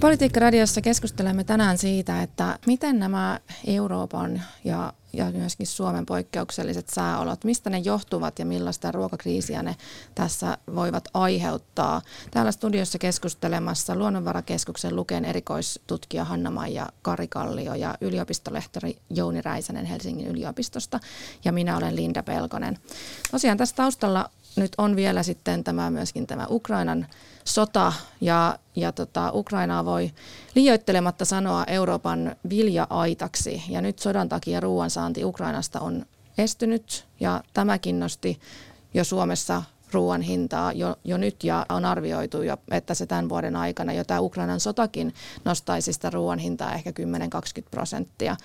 Politiikka 0.00 0.40
Radiossa 0.40 0.80
keskustelemme 0.80 1.44
tänään 1.44 1.78
siitä, 1.78 2.22
että 2.22 2.58
miten 2.66 2.98
nämä 2.98 3.40
Euroopan 3.66 4.42
ja, 4.64 4.92
ja 5.12 5.30
myöskin 5.30 5.66
Suomen 5.66 6.06
poikkeukselliset 6.06 6.88
sääolot, 6.88 7.44
mistä 7.44 7.70
ne 7.70 7.78
johtuvat 7.78 8.38
ja 8.38 8.46
millaista 8.46 8.92
ruokakriisiä 8.92 9.62
ne 9.62 9.76
tässä 10.14 10.58
voivat 10.74 11.08
aiheuttaa. 11.14 12.02
Täällä 12.30 12.52
studiossa 12.52 12.98
keskustelemassa 12.98 13.96
Luonnonvarakeskuksen 13.96 14.96
Luken 14.96 15.24
erikoistutkija 15.24 16.24
Hanna-Maija 16.24 16.88
Karikallio 17.02 17.74
ja 17.74 17.94
yliopistolehtori 18.00 18.96
Jouni 19.10 19.42
Räisänen 19.42 19.86
Helsingin 19.86 20.26
yliopistosta 20.26 21.00
ja 21.44 21.52
minä 21.52 21.76
olen 21.76 21.96
Linda 21.96 22.22
Pelkonen. 22.22 22.78
Tosiaan 23.30 23.58
tässä 23.58 23.76
taustalla 23.76 24.30
nyt 24.56 24.72
on 24.78 24.96
vielä 24.96 25.22
sitten 25.22 25.64
tämä 25.64 25.90
myöskin 25.90 26.26
tämä 26.26 26.46
Ukrainan 26.50 27.06
sota 27.44 27.92
ja, 28.20 28.58
ja 28.76 28.92
tota, 28.92 29.30
Ukrainaa 29.34 29.84
voi 29.84 30.10
liioittelematta 30.54 31.24
sanoa 31.24 31.64
Euroopan 31.64 32.36
vilja-aitaksi. 32.50 33.62
Ja 33.68 33.80
nyt 33.80 33.98
sodan 33.98 34.28
takia 34.28 34.60
ruoansaanti 34.60 35.24
Ukrainasta 35.24 35.80
on 35.80 36.06
estynyt 36.38 37.06
ja 37.20 37.44
tämäkin 37.54 38.00
nosti 38.00 38.40
jo 38.94 39.04
Suomessa 39.04 39.62
ruoan 39.92 40.22
hintaa 40.22 40.72
jo, 40.72 40.96
jo 41.04 41.16
nyt 41.16 41.44
ja 41.44 41.66
on 41.68 41.84
arvioitu, 41.84 42.42
jo, 42.42 42.56
että 42.70 42.94
se 42.94 43.06
tämän 43.06 43.28
vuoden 43.28 43.56
aikana 43.56 43.92
jo 43.92 44.04
tämä 44.04 44.20
Ukrainan 44.20 44.60
sotakin 44.60 45.14
nostaisi 45.44 45.92
sitä 45.92 46.10
ruoan 46.10 46.38
hintaa 46.38 46.74
ehkä 46.74 46.90
10-20 46.90 46.94
prosenttia. 47.70 48.36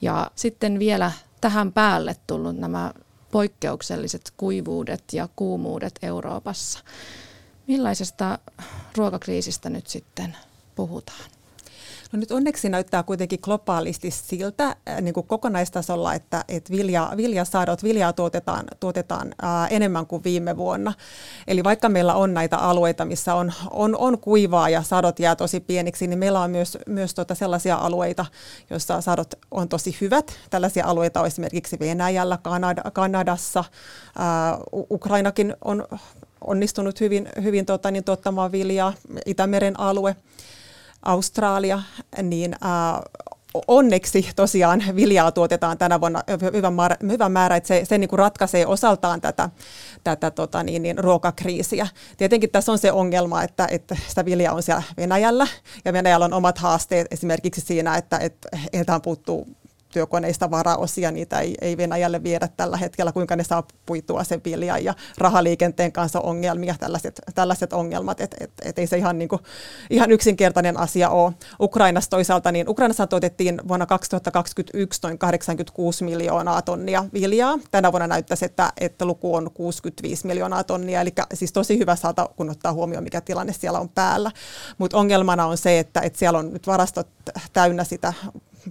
Ja 0.00 0.30
sitten 0.34 0.78
vielä 0.78 1.12
tähän 1.40 1.72
päälle 1.72 2.16
tullut 2.26 2.56
nämä 2.56 2.92
poikkeukselliset 3.30 4.32
kuivuudet 4.36 5.04
ja 5.12 5.28
kuumuudet 5.36 5.98
Euroopassa. 6.02 6.78
Millaisesta 7.66 8.38
ruokakriisistä 8.96 9.70
nyt 9.70 9.86
sitten 9.86 10.36
puhutaan? 10.74 11.37
No 12.12 12.18
nyt 12.18 12.30
onneksi 12.30 12.68
näyttää 12.68 13.02
kuitenkin 13.02 13.38
globaalisti 13.42 14.10
siltä 14.10 14.64
äh, 14.64 15.00
niin 15.00 15.14
kuin 15.14 15.26
kokonaistasolla, 15.26 16.14
että, 16.14 16.44
että 16.48 16.72
vilja, 16.72 17.12
viljasadot, 17.16 17.82
viljaa 17.82 18.12
tuotetaan, 18.12 18.64
tuotetaan 18.80 19.34
ää, 19.42 19.62
äh, 19.62 19.72
enemmän 19.72 20.06
kuin 20.06 20.24
viime 20.24 20.56
vuonna. 20.56 20.92
Eli 21.46 21.64
vaikka 21.64 21.88
meillä 21.88 22.14
on 22.14 22.34
näitä 22.34 22.56
alueita, 22.56 23.04
missä 23.04 23.34
on, 23.34 23.52
on, 23.70 23.96
on 23.96 24.18
kuivaa 24.18 24.68
ja 24.68 24.82
sadot 24.82 25.20
jää 25.20 25.36
tosi 25.36 25.60
pieniksi, 25.60 26.06
niin 26.06 26.18
meillä 26.18 26.40
on 26.40 26.50
myös, 26.50 26.78
myös 26.86 27.14
tuota 27.14 27.34
sellaisia 27.34 27.76
alueita, 27.76 28.26
joissa 28.70 29.00
sadot 29.00 29.34
on 29.50 29.68
tosi 29.68 29.96
hyvät. 30.00 30.38
Tällaisia 30.50 30.86
alueita 30.86 31.20
on 31.20 31.26
esimerkiksi 31.26 31.78
Venäjällä, 31.78 32.38
Kanada, 32.42 32.82
Kanadassa, 32.92 33.64
ää, 34.18 34.50
äh, 34.50 34.58
Ukrainakin 34.90 35.56
on 35.64 35.86
onnistunut 36.40 37.00
hyvin, 37.00 37.28
hyvin 37.42 37.66
tota, 37.66 37.90
niin, 37.90 38.04
tuottamaan 38.04 38.52
viljaa, 38.52 38.92
Itämeren 39.26 39.80
alue, 39.80 40.16
Australia, 41.02 41.82
niin 42.22 42.56
onneksi 43.68 44.28
tosiaan 44.36 44.82
viljaa 44.96 45.32
tuotetaan 45.32 45.78
tänä 45.78 46.00
vuonna 46.00 46.22
hyvän 46.52 46.74
määrä, 46.74 46.96
hyvän 47.08 47.32
määrä 47.32 47.56
että 47.56 47.68
se, 47.68 47.84
se 47.84 47.98
niin 47.98 48.08
kuin 48.08 48.18
ratkaisee 48.18 48.66
osaltaan 48.66 49.20
tätä, 49.20 49.50
tätä 50.04 50.30
tota 50.30 50.62
niin, 50.62 50.82
niin, 50.82 50.98
ruokakriisiä. 50.98 51.86
Tietenkin 52.16 52.50
tässä 52.50 52.72
on 52.72 52.78
se 52.78 52.92
ongelma, 52.92 53.42
että, 53.42 53.68
että 53.70 53.96
sitä 54.08 54.24
viljaa 54.24 54.54
on 54.54 54.62
siellä 54.62 54.82
Venäjällä, 54.96 55.46
ja 55.84 55.92
Venäjällä 55.92 56.24
on 56.24 56.32
omat 56.32 56.58
haasteet 56.58 57.06
esimerkiksi 57.10 57.60
siinä, 57.60 57.96
että, 57.96 58.18
että 58.18 58.48
heiltä 58.74 59.00
puuttuu 59.00 59.48
työkoneista 59.88 60.50
varaosia, 60.50 61.10
niitä 61.10 61.40
ei, 61.40 61.54
ei 61.60 61.76
Venäjälle 61.76 62.22
viedä 62.22 62.48
tällä 62.56 62.76
hetkellä, 62.76 63.12
kuinka 63.12 63.36
ne 63.36 63.44
saa 63.44 63.66
puitua 63.86 64.24
sen 64.24 64.40
viljan 64.44 64.84
ja 64.84 64.94
rahaliikenteen 65.18 65.92
kanssa 65.92 66.20
ongelmia, 66.20 66.74
tällaiset, 66.80 67.20
tällaiset 67.34 67.72
ongelmat, 67.72 68.20
että 68.20 68.36
et, 68.40 68.50
et 68.62 68.78
ei 68.78 68.86
se 68.86 68.96
ihan, 68.96 69.18
niin 69.18 69.28
kuin, 69.28 69.42
ihan 69.90 70.10
yksinkertainen 70.10 70.76
asia 70.76 71.10
ole. 71.10 71.32
Ukrainassa 71.60 72.10
toisaalta, 72.10 72.52
niin 72.52 72.68
Ukrainassa 72.68 73.06
tuotettiin 73.06 73.60
vuonna 73.68 73.86
2021 73.86 75.00
noin 75.02 75.18
86 75.18 76.04
miljoonaa 76.04 76.62
tonnia 76.62 77.04
viljaa. 77.12 77.58
Tänä 77.70 77.92
vuonna 77.92 78.06
näyttäisi, 78.06 78.44
että, 78.44 78.72
että 78.80 79.04
luku 79.04 79.34
on 79.34 79.50
65 79.54 80.26
miljoonaa 80.26 80.64
tonnia, 80.64 81.00
eli 81.00 81.12
siis 81.34 81.52
tosi 81.52 81.78
hyvä 81.78 81.96
saada, 81.96 82.28
kun 82.36 82.50
ottaa 82.50 82.72
huomioon, 82.72 83.04
mikä 83.04 83.20
tilanne 83.20 83.52
siellä 83.52 83.80
on 83.80 83.88
päällä. 83.88 84.30
Mutta 84.78 84.96
ongelmana 84.96 85.46
on 85.46 85.56
se, 85.56 85.78
että, 85.78 86.00
että 86.00 86.18
siellä 86.18 86.38
on 86.38 86.52
nyt 86.52 86.66
varastot 86.66 87.08
täynnä 87.52 87.84
sitä 87.84 88.12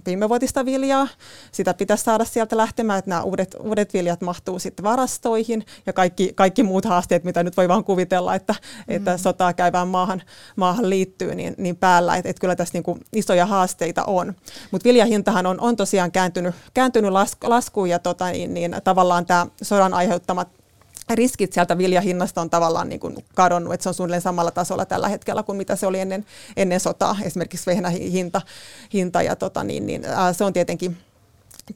viimevuotista 0.06 0.64
viljaa. 0.64 1.08
Sitä 1.52 1.74
pitäisi 1.74 2.04
saada 2.04 2.24
sieltä 2.24 2.56
lähtemään, 2.56 2.98
että 2.98 3.08
nämä 3.08 3.22
uudet, 3.22 3.56
uudet 3.60 3.94
viljat 3.94 4.20
mahtuu 4.20 4.58
sitten 4.58 4.84
varastoihin 4.84 5.66
ja 5.86 5.92
kaikki, 5.92 6.32
kaikki 6.34 6.62
muut 6.62 6.84
haasteet, 6.84 7.24
mitä 7.24 7.42
nyt 7.42 7.56
voi 7.56 7.68
vaan 7.68 7.84
kuvitella, 7.84 8.34
että, 8.34 8.52
mm-hmm. 8.52 8.96
että 8.96 9.16
sotaa 9.16 9.52
käyvään 9.52 9.88
maahan, 9.88 10.22
maahan 10.56 10.90
liittyy, 10.90 11.34
niin, 11.34 11.54
niin 11.58 11.76
päällä. 11.76 12.16
Että 12.16 12.30
et 12.30 12.38
kyllä 12.38 12.56
tässä 12.56 12.74
niinku 12.74 12.98
isoja 13.12 13.46
haasteita 13.46 14.04
on. 14.04 14.34
Mutta 14.70 14.84
viljahintahan 14.88 15.46
on, 15.46 15.60
on 15.60 15.76
tosiaan 15.76 16.12
kääntynyt, 16.12 16.54
kääntynyt 16.74 17.12
las, 17.12 17.36
laskuun 17.44 17.88
ja 17.88 17.98
tota, 17.98 18.30
niin, 18.30 18.54
niin, 18.54 18.76
tavallaan 18.84 19.26
tämä 19.26 19.46
sodan 19.62 19.94
aiheuttamat 19.94 20.57
riskit 21.14 21.52
sieltä 21.52 21.78
viljahinnasta 21.78 22.40
on 22.40 22.50
tavallaan 22.50 22.88
niin 22.88 23.00
kuin 23.00 23.24
kadonnut, 23.34 23.74
että 23.74 23.82
se 23.82 23.88
on 23.88 23.94
suunnilleen 23.94 24.22
samalla 24.22 24.50
tasolla 24.50 24.86
tällä 24.86 25.08
hetkellä 25.08 25.42
kuin 25.42 25.56
mitä 25.56 25.76
se 25.76 25.86
oli 25.86 26.00
ennen, 26.00 26.26
ennen 26.56 26.80
sotaa, 26.80 27.16
esimerkiksi 27.22 27.66
vehnähinta 27.66 28.40
hinta, 28.92 29.22
ja 29.22 29.36
tota, 29.36 29.64
niin, 29.64 29.86
niin, 29.86 30.02
se 30.32 30.44
on 30.44 30.52
tietenkin 30.52 30.96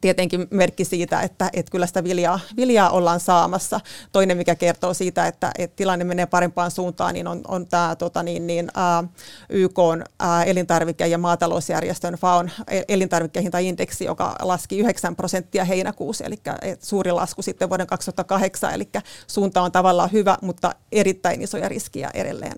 tietenkin 0.00 0.46
merkki 0.50 0.84
siitä, 0.84 1.20
että, 1.20 1.50
että 1.52 1.70
kyllä 1.70 1.86
sitä 1.86 2.04
viljaa, 2.04 2.40
viljaa 2.56 2.90
ollaan 2.90 3.20
saamassa. 3.20 3.80
Toinen, 4.12 4.36
mikä 4.36 4.54
kertoo 4.54 4.94
siitä, 4.94 5.26
että, 5.26 5.50
että 5.58 5.76
tilanne 5.76 6.04
menee 6.04 6.26
parempaan 6.26 6.70
suuntaan, 6.70 7.14
niin 7.14 7.26
on, 7.26 7.40
on 7.48 7.66
tämä 7.66 7.96
tota 7.96 8.22
niin, 8.22 8.46
niin, 8.46 8.68
ää, 8.74 9.04
YK 9.48 9.78
ää, 10.18 10.44
elintarvike- 10.44 11.06
ja 11.06 11.18
maatalousjärjestön 11.18 12.14
FAON 12.14 12.50
elintarvikehintaindeksi, 12.88 14.04
joka 14.04 14.36
laski 14.42 14.78
9 14.78 15.16
prosenttia 15.16 15.64
heinäkuussa, 15.64 16.24
eli 16.24 16.36
suuri 16.80 17.12
lasku 17.12 17.42
sitten 17.42 17.68
vuoden 17.68 17.86
2008, 17.86 18.74
eli 18.74 18.88
suunta 19.26 19.62
on 19.62 19.72
tavallaan 19.72 20.12
hyvä, 20.12 20.38
mutta 20.42 20.74
erittäin 20.92 21.42
isoja 21.42 21.68
riskiä 21.68 22.10
edelleen 22.14 22.56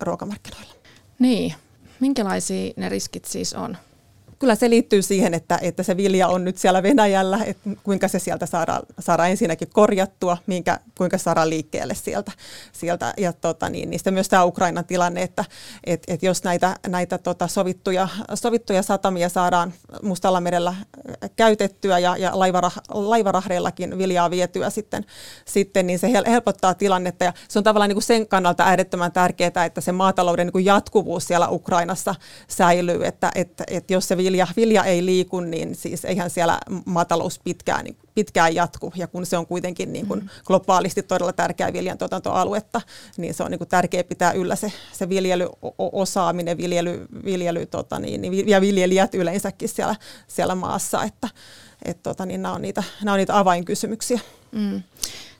ruokamarkkinoilla. 0.00 0.74
Niin, 1.18 1.54
minkälaisia 2.00 2.72
ne 2.76 2.88
riskit 2.88 3.24
siis 3.24 3.54
on? 3.54 3.76
Kyllä 4.44 4.54
se 4.54 4.70
liittyy 4.70 5.02
siihen, 5.02 5.34
että, 5.34 5.58
että 5.62 5.82
se 5.82 5.96
vilja 5.96 6.28
on 6.28 6.44
nyt 6.44 6.56
siellä 6.56 6.82
Venäjällä, 6.82 7.40
että 7.46 7.70
kuinka 7.82 8.08
se 8.08 8.18
sieltä 8.18 8.46
saadaan, 8.46 8.82
saadaan 8.98 9.30
ensinnäkin 9.30 9.68
korjattua, 9.72 10.36
minkä, 10.46 10.80
kuinka 10.98 11.18
saadaan 11.18 11.50
liikkeelle 11.50 11.94
sieltä. 11.94 12.32
sieltä. 12.72 13.14
Ja 13.16 13.32
tota, 13.32 13.70
niin, 13.70 13.90
niistä 13.90 14.10
myös 14.10 14.28
tämä 14.28 14.44
Ukrainan 14.44 14.84
tilanne, 14.84 15.22
että 15.22 15.44
et, 15.84 16.02
et 16.08 16.22
jos 16.22 16.44
näitä, 16.44 16.76
näitä 16.88 17.18
tota, 17.18 17.48
sovittuja, 17.48 18.08
sovittuja 18.34 18.82
satamia 18.82 19.28
saadaan 19.28 19.72
Mustalla 20.02 20.40
merellä 20.40 20.74
käytettyä 21.36 21.98
ja, 21.98 22.16
ja 22.16 22.30
laivarah, 22.34 22.80
laivarahreillakin 22.88 23.98
viljaa 23.98 24.30
vietyä 24.30 24.70
sitten, 24.70 25.04
sitten, 25.44 25.86
niin 25.86 25.98
se 25.98 26.08
helpottaa 26.26 26.74
tilannetta. 26.74 27.24
Ja 27.24 27.32
se 27.48 27.58
on 27.58 27.64
tavallaan 27.64 27.88
niin 27.88 27.96
kuin 27.96 28.02
sen 28.02 28.28
kannalta 28.28 28.64
äärettömän 28.64 29.12
tärkeää, 29.12 29.64
että 29.66 29.80
se 29.80 29.92
maatalouden 29.92 30.46
niin 30.46 30.52
kuin 30.52 30.64
jatkuvuus 30.64 31.26
siellä 31.26 31.48
Ukrainassa 31.48 32.14
säilyy, 32.48 33.06
että, 33.06 33.32
että, 33.34 33.64
että 33.68 33.92
jos 33.92 34.08
se 34.08 34.16
vilja, 34.16 34.33
vilja 34.56 34.84
ei 34.84 35.06
liiku, 35.06 35.40
niin 35.40 35.74
siis 35.74 36.04
eihän 36.04 36.30
siellä 36.30 36.58
maatalous 36.84 37.40
pitkään, 37.44 37.84
niin 37.84 37.96
pitkään 38.14 38.54
jatku. 38.54 38.92
Ja 38.96 39.06
kun 39.06 39.26
se 39.26 39.36
on 39.36 39.46
kuitenkin 39.46 39.92
niin 39.92 40.06
kuin 40.06 40.20
mm. 40.20 40.28
globaalisti 40.44 41.02
todella 41.02 41.32
tärkeä 41.32 41.72
viljan 41.72 41.98
tuotantoaluetta, 41.98 42.80
niin 43.16 43.34
se 43.34 43.42
on 43.42 43.50
niin 43.50 43.58
kuin 43.58 43.68
tärkeää 43.68 44.04
pitää 44.04 44.32
yllä 44.32 44.56
se, 44.56 44.72
se 44.92 45.08
viljelyosaaminen, 45.08 46.56
viljely, 46.56 47.06
viljely 47.24 47.66
tota 47.66 47.98
niin, 47.98 48.20
niin 48.20 48.48
ja 48.48 48.60
viljelijät 48.60 49.14
yleensäkin 49.14 49.68
siellä, 49.68 49.96
siellä 50.28 50.54
maassa. 50.54 51.02
Että, 51.02 51.28
et 51.84 52.02
tota, 52.02 52.26
niin 52.26 52.42
nämä, 52.42 52.54
on 52.54 52.62
niitä, 52.62 52.82
nämä 53.02 53.12
on 53.12 53.18
niitä 53.18 53.38
avainkysymyksiä. 53.38 54.20
Mm. 54.52 54.82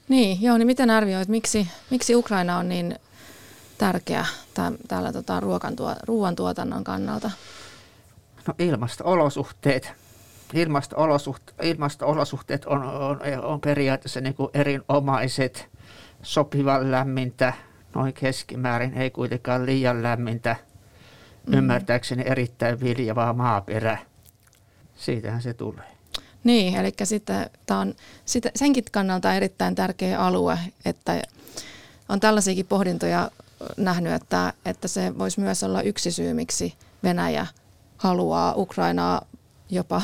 Niin, 0.09 0.43
joo, 0.43 0.59
niin 0.59 0.67
miten 0.67 0.91
arvioit, 0.91 1.29
miksi, 1.29 1.69
miksi 1.91 2.15
Ukraina 2.15 2.59
on 2.59 2.69
niin 2.69 2.99
tärkeä 3.79 4.27
täällä 4.89 5.13
tota, 5.13 5.43
ruoantuotannon 6.07 6.85
kannalta? 6.85 7.31
No 8.47 8.55
ilmasto-olosuhteet. 8.59 9.93
Ilmasto-olosuhteet, 10.55 11.57
ilmasto-olosuhteet 11.63 12.65
on, 12.65 12.83
on, 12.83 13.21
on 13.43 13.61
periaatteessa 13.61 14.21
niin 14.21 14.35
kuin 14.35 14.51
erinomaiset, 14.55 15.69
sopivan 16.23 16.91
lämmintä, 16.91 17.53
noin 17.95 18.13
keskimäärin, 18.13 18.95
ei 18.95 19.11
kuitenkaan 19.11 19.67
liian 19.67 20.03
lämmintä, 20.03 20.57
mm. 21.47 21.55
ymmärtääkseni 21.55 22.23
erittäin 22.27 22.81
viljavaa 22.81 23.33
maaperä. 23.33 23.99
Siitähän 24.97 25.43
se 25.43 25.55
tulee. 25.55 25.95
Niin, 26.45 26.77
eli 26.77 26.93
sitten 27.05 27.51
tämä 27.67 27.81
on 27.81 27.95
sitä, 28.25 28.51
senkin 28.55 28.85
kannalta 28.93 29.35
erittäin 29.35 29.75
tärkeä 29.75 30.21
alue, 30.21 30.59
että 30.85 31.23
on 32.09 32.21
tällaisiakin 32.21 32.67
pohdintoja 32.67 33.31
nähnyt, 33.77 34.13
että, 34.13 34.53
että 34.65 34.89
se 34.89 35.19
voisi 35.19 35.41
myös 35.41 35.63
olla 35.63 35.83
yksi 35.83 36.11
syy, 36.13 36.35
miksi 36.35 36.75
Venäjä– 37.03 37.47
haluaa 38.05 38.55
Ukrainaa 38.57 39.27
jopa 39.71 40.03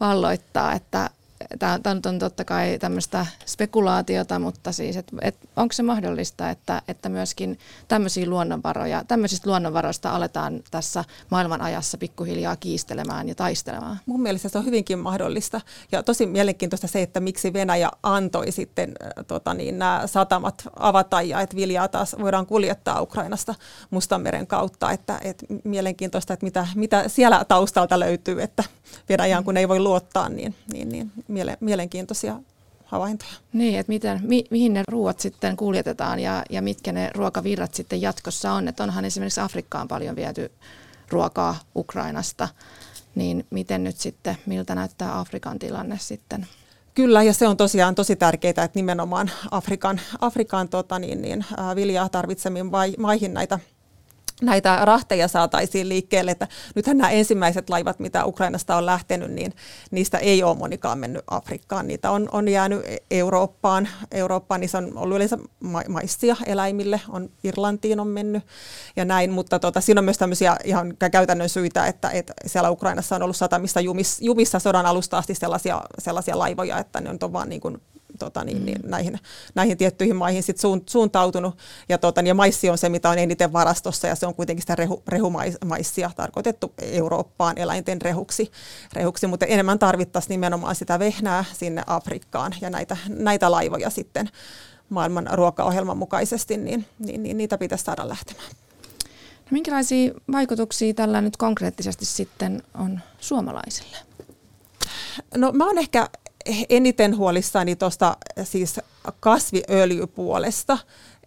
valloittaa, 0.00 0.72
että 0.72 1.10
tämä 1.58 1.80
on 2.06 2.18
totta 2.18 2.44
kai 2.44 2.78
tämmöistä 2.78 3.26
spekulaatiota, 3.46 4.38
mutta 4.38 4.72
siis, 4.72 4.96
että 4.96 5.16
et, 5.22 5.36
onko 5.56 5.72
se 5.72 5.82
mahdollista, 5.82 6.50
että, 6.50 6.82
että 6.88 7.08
myöskin 7.08 7.58
tämmöisiä 7.88 8.26
luonnonvaroja, 8.26 9.04
tämmöisistä 9.08 9.50
luonnonvaroista 9.50 10.10
aletaan 10.10 10.60
tässä 10.70 11.04
maailman 11.30 11.60
ajassa 11.60 11.98
pikkuhiljaa 11.98 12.56
kiistelemään 12.56 13.28
ja 13.28 13.34
taistelemaan? 13.34 14.00
Mun 14.06 14.22
mielestä 14.22 14.48
se 14.48 14.58
on 14.58 14.64
hyvinkin 14.64 14.98
mahdollista 14.98 15.60
ja 15.92 16.02
tosi 16.02 16.26
mielenkiintoista 16.26 16.86
se, 16.86 17.02
että 17.02 17.20
miksi 17.20 17.52
Venäjä 17.52 17.90
antoi 18.02 18.52
sitten 18.52 18.92
äh, 19.04 19.24
tota 19.26 19.54
niin, 19.54 19.78
nämä 19.78 20.02
satamat 20.06 20.68
avata 20.78 21.22
ja 21.22 21.40
että 21.40 21.56
viljaa 21.56 21.88
taas 21.88 22.16
voidaan 22.20 22.46
kuljettaa 22.46 23.00
Ukrainasta 23.00 23.54
Mustanmeren 23.90 24.46
kautta, 24.46 24.90
että, 24.90 25.20
että 25.22 25.46
mielenkiintoista, 25.64 26.32
että 26.32 26.46
mitä, 26.46 26.66
mitä 26.74 27.08
siellä 27.08 27.44
taustalta 27.44 28.00
löytyy, 28.00 28.42
että 28.42 28.64
Venäjään 29.08 29.44
kun 29.44 29.56
ei 29.56 29.68
voi 29.68 29.80
luottaa, 29.80 30.28
niin, 30.28 30.54
niin, 30.72 30.88
niin 30.88 31.12
miele, 31.28 31.56
mielenkiintoisia 31.60 32.40
havaintoja. 32.84 33.32
Niin, 33.52 33.78
että 33.78 33.92
miten, 33.92 34.20
mi, 34.22 34.44
mihin 34.50 34.74
ne 34.74 34.82
ruoat 34.88 35.20
sitten 35.20 35.56
kuljetetaan 35.56 36.20
ja, 36.20 36.42
ja 36.50 36.62
mitkä 36.62 36.92
ne 36.92 37.10
ruokavirrat 37.14 37.74
sitten 37.74 38.02
jatkossa 38.02 38.52
on. 38.52 38.68
Että 38.68 38.82
onhan 38.82 39.04
esimerkiksi 39.04 39.40
Afrikkaan 39.40 39.88
paljon 39.88 40.16
viety 40.16 40.50
ruokaa 41.08 41.56
Ukrainasta, 41.76 42.48
niin 43.14 43.46
miten 43.50 43.84
nyt 43.84 43.96
sitten, 43.96 44.36
miltä 44.46 44.74
näyttää 44.74 45.18
Afrikan 45.18 45.58
tilanne 45.58 45.98
sitten? 46.00 46.46
Kyllä, 46.94 47.22
ja 47.22 47.32
se 47.32 47.48
on 47.48 47.56
tosiaan 47.56 47.94
tosi 47.94 48.16
tärkeää, 48.16 48.50
että 48.50 48.70
nimenomaan 48.74 49.30
Afrikan, 49.50 50.00
Afrikan 50.20 50.68
tota 50.68 50.98
niin, 50.98 51.22
niin, 51.22 51.44
viljaa 51.74 52.08
tarvitsemiin 52.08 52.70
maihin 52.98 53.34
näitä 53.34 53.58
näitä 54.42 54.84
rahteja 54.84 55.28
saataisiin 55.28 55.88
liikkeelle. 55.88 56.30
Että 56.30 56.48
nythän 56.74 56.98
nämä 56.98 57.10
ensimmäiset 57.10 57.70
laivat, 57.70 57.98
mitä 57.98 58.24
Ukrainasta 58.24 58.76
on 58.76 58.86
lähtenyt, 58.86 59.30
niin 59.30 59.52
niistä 59.90 60.18
ei 60.18 60.42
ole 60.42 60.56
monikaan 60.56 60.98
mennyt 60.98 61.22
Afrikkaan. 61.30 61.86
Niitä 61.86 62.10
on, 62.10 62.28
on 62.32 62.48
jäänyt 62.48 62.82
Eurooppaan. 63.10 63.88
Eurooppaan 64.12 64.60
niissä 64.60 64.78
on 64.78 64.92
ollut 64.96 65.16
yleensä 65.16 65.38
ma- 65.60 65.82
maissia 65.88 66.36
eläimille, 66.46 67.00
on 67.08 67.30
Irlantiin 67.44 68.00
on 68.00 68.08
mennyt 68.08 68.42
ja 68.96 69.04
näin, 69.04 69.30
mutta 69.30 69.58
tota, 69.58 69.80
siinä 69.80 69.98
on 69.98 70.04
myös 70.04 70.18
tämmöisiä 70.18 70.56
ihan 70.64 70.96
käytännön 71.12 71.48
syitä, 71.48 71.86
että, 71.86 72.10
että 72.10 72.34
siellä 72.46 72.70
Ukrainassa 72.70 73.16
on 73.16 73.22
ollut 73.22 73.36
satamissa 73.36 73.80
jumis, 73.80 74.20
jumissa 74.20 74.58
sodan 74.58 74.86
alusta 74.86 75.18
asti 75.18 75.34
sellaisia, 75.34 75.82
sellaisia 75.98 76.38
laivoja, 76.38 76.78
että 76.78 77.00
ne 77.00 77.10
on 77.10 77.32
vaan 77.32 77.48
niin 77.48 77.60
kuin 77.60 77.78
tota, 78.18 78.44
niin, 78.44 78.64
niin, 78.64 78.78
mm. 78.82 78.90
näihin, 78.90 79.18
näihin 79.54 79.78
tiettyihin 79.78 80.16
maihin 80.16 80.42
sit 80.42 80.56
suuntautunut. 80.86 81.58
Ja, 81.88 81.98
tota, 81.98 82.22
niin, 82.22 82.28
ja 82.28 82.34
maissi 82.34 82.70
on 82.70 82.78
se, 82.78 82.88
mitä 82.88 83.10
on 83.10 83.18
eniten 83.18 83.52
varastossa, 83.52 84.06
ja 84.06 84.14
se 84.14 84.26
on 84.26 84.34
kuitenkin 84.34 84.62
sitä 84.62 84.76
rehu, 84.76 85.02
rehumaissia 85.08 86.10
tarkoitettu 86.16 86.72
Eurooppaan 86.78 87.58
eläinten 87.58 88.02
rehuksi, 88.02 88.50
rehuksi 88.92 89.26
mutta 89.26 89.46
enemmän 89.46 89.78
tarvittaisiin 89.78 90.30
nimenomaan 90.30 90.74
sitä 90.74 90.98
vehnää 90.98 91.44
sinne 91.52 91.82
Afrikkaan, 91.86 92.54
ja 92.60 92.70
näitä, 92.70 92.96
näitä 93.08 93.50
laivoja 93.50 93.90
sitten 93.90 94.30
maailman 94.88 95.28
ruokaohjelman 95.32 95.98
mukaisesti, 95.98 96.56
niin, 96.56 96.86
niin, 96.98 97.22
niin 97.22 97.36
niitä 97.36 97.58
pitäisi 97.58 97.84
saada 97.84 98.08
lähtemään. 98.08 98.48
No 99.44 99.48
minkälaisia 99.50 100.14
vaikutuksia 100.32 100.94
tällä 100.94 101.20
nyt 101.20 101.36
konkreettisesti 101.36 102.04
sitten 102.04 102.62
on 102.74 103.00
suomalaisille? 103.18 103.96
No 105.36 105.52
mä 105.52 105.66
oon 105.66 105.78
ehkä 105.78 106.08
eniten 106.68 107.16
huolissani 107.16 107.76
tuosta 107.76 108.16
siis 108.44 108.80
kasviöljypuolesta. 109.20 110.78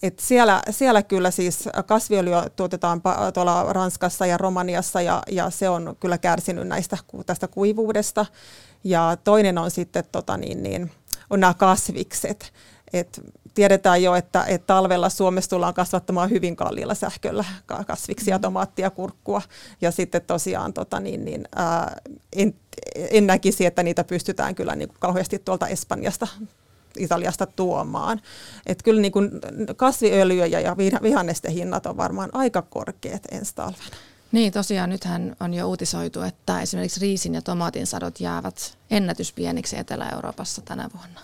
Et 0.03 0.19
siellä, 0.19 0.61
siellä 0.69 1.03
kyllä 1.03 1.31
siis 1.31 1.69
kasviöljyä 1.85 2.49
tuotetaan 2.55 3.01
tuolla 3.33 3.73
Ranskassa 3.73 4.25
ja 4.25 4.37
Romaniassa 4.37 5.01
ja, 5.01 5.23
ja 5.31 5.49
se 5.49 5.69
on 5.69 5.95
kyllä 5.99 6.17
kärsinyt 6.17 6.67
näistä 6.67 6.97
tästä 7.25 7.47
kuivuudesta. 7.47 8.25
Ja 8.83 9.17
toinen 9.23 9.57
on 9.57 9.71
sitten 9.71 10.03
tota 10.11 10.37
niin, 10.37 10.63
niin, 10.63 10.91
on 11.29 11.39
nämä 11.39 11.53
kasvikset. 11.53 12.53
Et 12.93 13.21
tiedetään 13.53 14.03
jo, 14.03 14.15
että, 14.15 14.43
että 14.43 14.67
talvella 14.67 15.09
Suomessa 15.09 15.49
tullaan 15.49 15.73
kasvattamaan 15.73 16.29
hyvin 16.29 16.55
kalliilla 16.55 16.95
sähköllä 16.95 17.45
kasviksia, 17.87 18.37
mm. 18.37 18.41
tomaattia, 18.41 18.89
kurkkua. 18.89 19.41
Ja 19.81 19.91
sitten 19.91 20.21
tosiaan 20.21 20.73
tota 20.73 20.99
niin, 20.99 21.25
niin, 21.25 21.47
ää, 21.55 21.95
en, 22.35 22.55
en 22.95 23.27
näkisi, 23.27 23.65
että 23.65 23.83
niitä 23.83 24.03
pystytään 24.03 24.55
kyllä 24.55 24.75
niin 24.75 24.89
kuin 24.89 24.97
kauheasti 24.99 25.39
tuolta 25.39 25.67
Espanjasta 25.67 26.27
Italiasta 26.97 27.45
tuomaan. 27.45 28.21
Et 28.65 28.83
kyllä 28.83 29.01
niin 29.01 29.11
kuin 29.11 29.31
kasviöljy 29.75 30.45
ja 30.45 30.77
vihannesten 30.77 31.51
hinnat 31.51 31.85
on 31.85 31.97
varmaan 31.97 32.29
aika 32.33 32.61
korkeat 32.61 33.23
ensi 33.31 33.55
talvena. 33.55 33.95
Niin, 34.31 34.53
tosiaan 34.53 34.89
nythän 34.89 35.35
on 35.39 35.53
jo 35.53 35.67
uutisoitu, 35.67 36.21
että 36.21 36.61
esimerkiksi 36.61 36.99
riisin 36.99 37.33
ja 37.33 37.41
tomaatin 37.41 37.87
sadot 37.87 38.19
jäävät 38.19 38.77
ennätyspieniksi 38.91 39.79
Etelä-Euroopassa 39.79 40.61
tänä 40.61 40.89
vuonna. 40.93 41.19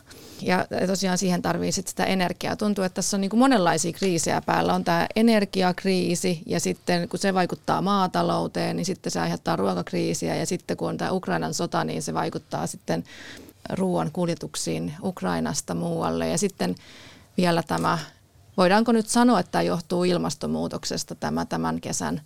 Ja 0.46 0.66
tosiaan 0.88 1.18
siihen 1.18 1.42
tarvii 1.42 1.72
sit 1.72 1.88
sitä 1.88 2.06
energiaa. 2.06 2.56
Tuntuu, 2.56 2.84
että 2.84 2.96
tässä 2.96 3.18
on 3.18 3.22
niin 3.22 3.30
kuin 3.30 3.40
monenlaisia 3.40 3.94
kriisejä 3.94 4.42
päällä. 4.42 4.74
On 4.74 4.84
tämä 4.84 5.08
energiakriisi 5.16 6.44
ja 6.46 6.60
sitten 6.60 7.10
kun 7.10 7.20
se 7.20 7.34
vaikuttaa 7.34 7.82
maatalouteen, 7.82 8.76
niin 8.76 8.86
sitten 8.86 9.12
se 9.12 9.20
aiheuttaa 9.20 9.56
ruokakriisiä. 9.56 10.36
Ja 10.36 10.46
sitten 10.46 10.78
kun 10.78 10.90
on 10.90 10.98
tämä 10.98 11.12
Ukrainan 11.12 11.54
sota, 11.54 11.84
niin 11.84 12.02
se 12.02 12.14
vaikuttaa 12.14 12.68
sitten 12.68 13.04
ruoan 13.70 14.12
kuljetuksiin 14.12 14.94
Ukrainasta 15.04 15.76
muualle. 15.76 16.28
Ja 16.28 16.38
sitten 16.38 16.76
vielä 17.38 17.64
tämä, 17.64 17.98
voidaanko 18.58 18.92
nyt 18.92 19.08
sanoa, 19.08 19.40
että 19.40 19.52
tämä 19.52 19.62
johtuu 19.62 20.04
ilmastonmuutoksesta 20.04 21.16
tämä 21.16 21.46
tämän 21.46 21.82
kesän 21.82 22.22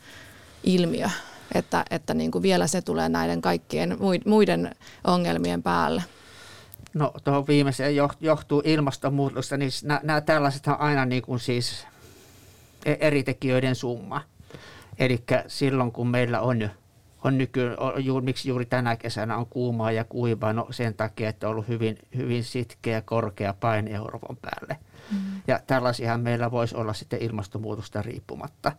ilmiö, 0.63 1.09
että, 1.53 1.85
että 1.91 2.13
niin 2.13 2.31
kuin 2.31 2.41
vielä 2.41 2.67
se 2.67 2.81
tulee 2.81 3.09
näiden 3.09 3.41
kaikkien 3.41 3.97
muiden 4.25 4.75
ongelmien 5.03 5.63
päälle? 5.63 6.03
No 6.97 7.13
tuohon 7.23 7.47
viimeiseen 7.47 7.95
johtuu 8.19 8.61
ilmastonmuutosta, 8.65 9.57
niin 9.57 9.71
nämä, 10.03 10.21
tällaiset 10.21 10.67
on 10.67 10.79
aina 10.79 11.05
niin 11.05 11.23
kuin 11.23 11.39
siis 11.39 11.87
e-, 12.85 12.97
eri 12.99 13.23
tekijöiden 13.23 13.75
summa. 13.75 14.21
Eli 14.99 15.23
silloin 15.47 15.91
kun 15.91 16.07
meillä 16.07 16.41
on, 16.41 16.69
on 17.23 17.37
nyky, 17.37 17.61
juuri, 17.99 18.25
miksi 18.25 18.49
juuri 18.49 18.65
tänä 18.65 18.95
kesänä 18.95 19.37
on 19.37 19.45
kuumaa 19.45 19.91
ja 19.91 20.03
kuivaa, 20.03 20.53
no 20.53 20.67
sen 20.69 20.93
takia, 20.93 21.29
että 21.29 21.47
on 21.47 21.51
ollut 21.51 21.67
hyvin, 21.67 21.97
hyvin 22.15 22.43
sitkeä 22.43 23.01
korkea 23.01 23.53
paine 23.53 23.91
Euroopan 23.91 24.37
päälle. 24.37 24.77
Mm. 25.11 25.41
Ja 25.47 25.59
tällaisiahan 25.67 26.21
meillä 26.21 26.51
voisi 26.51 26.75
olla 26.75 26.93
sitten 26.93 27.21
ilmastonmuutosta 27.21 28.01
riippumatta. 28.01 28.71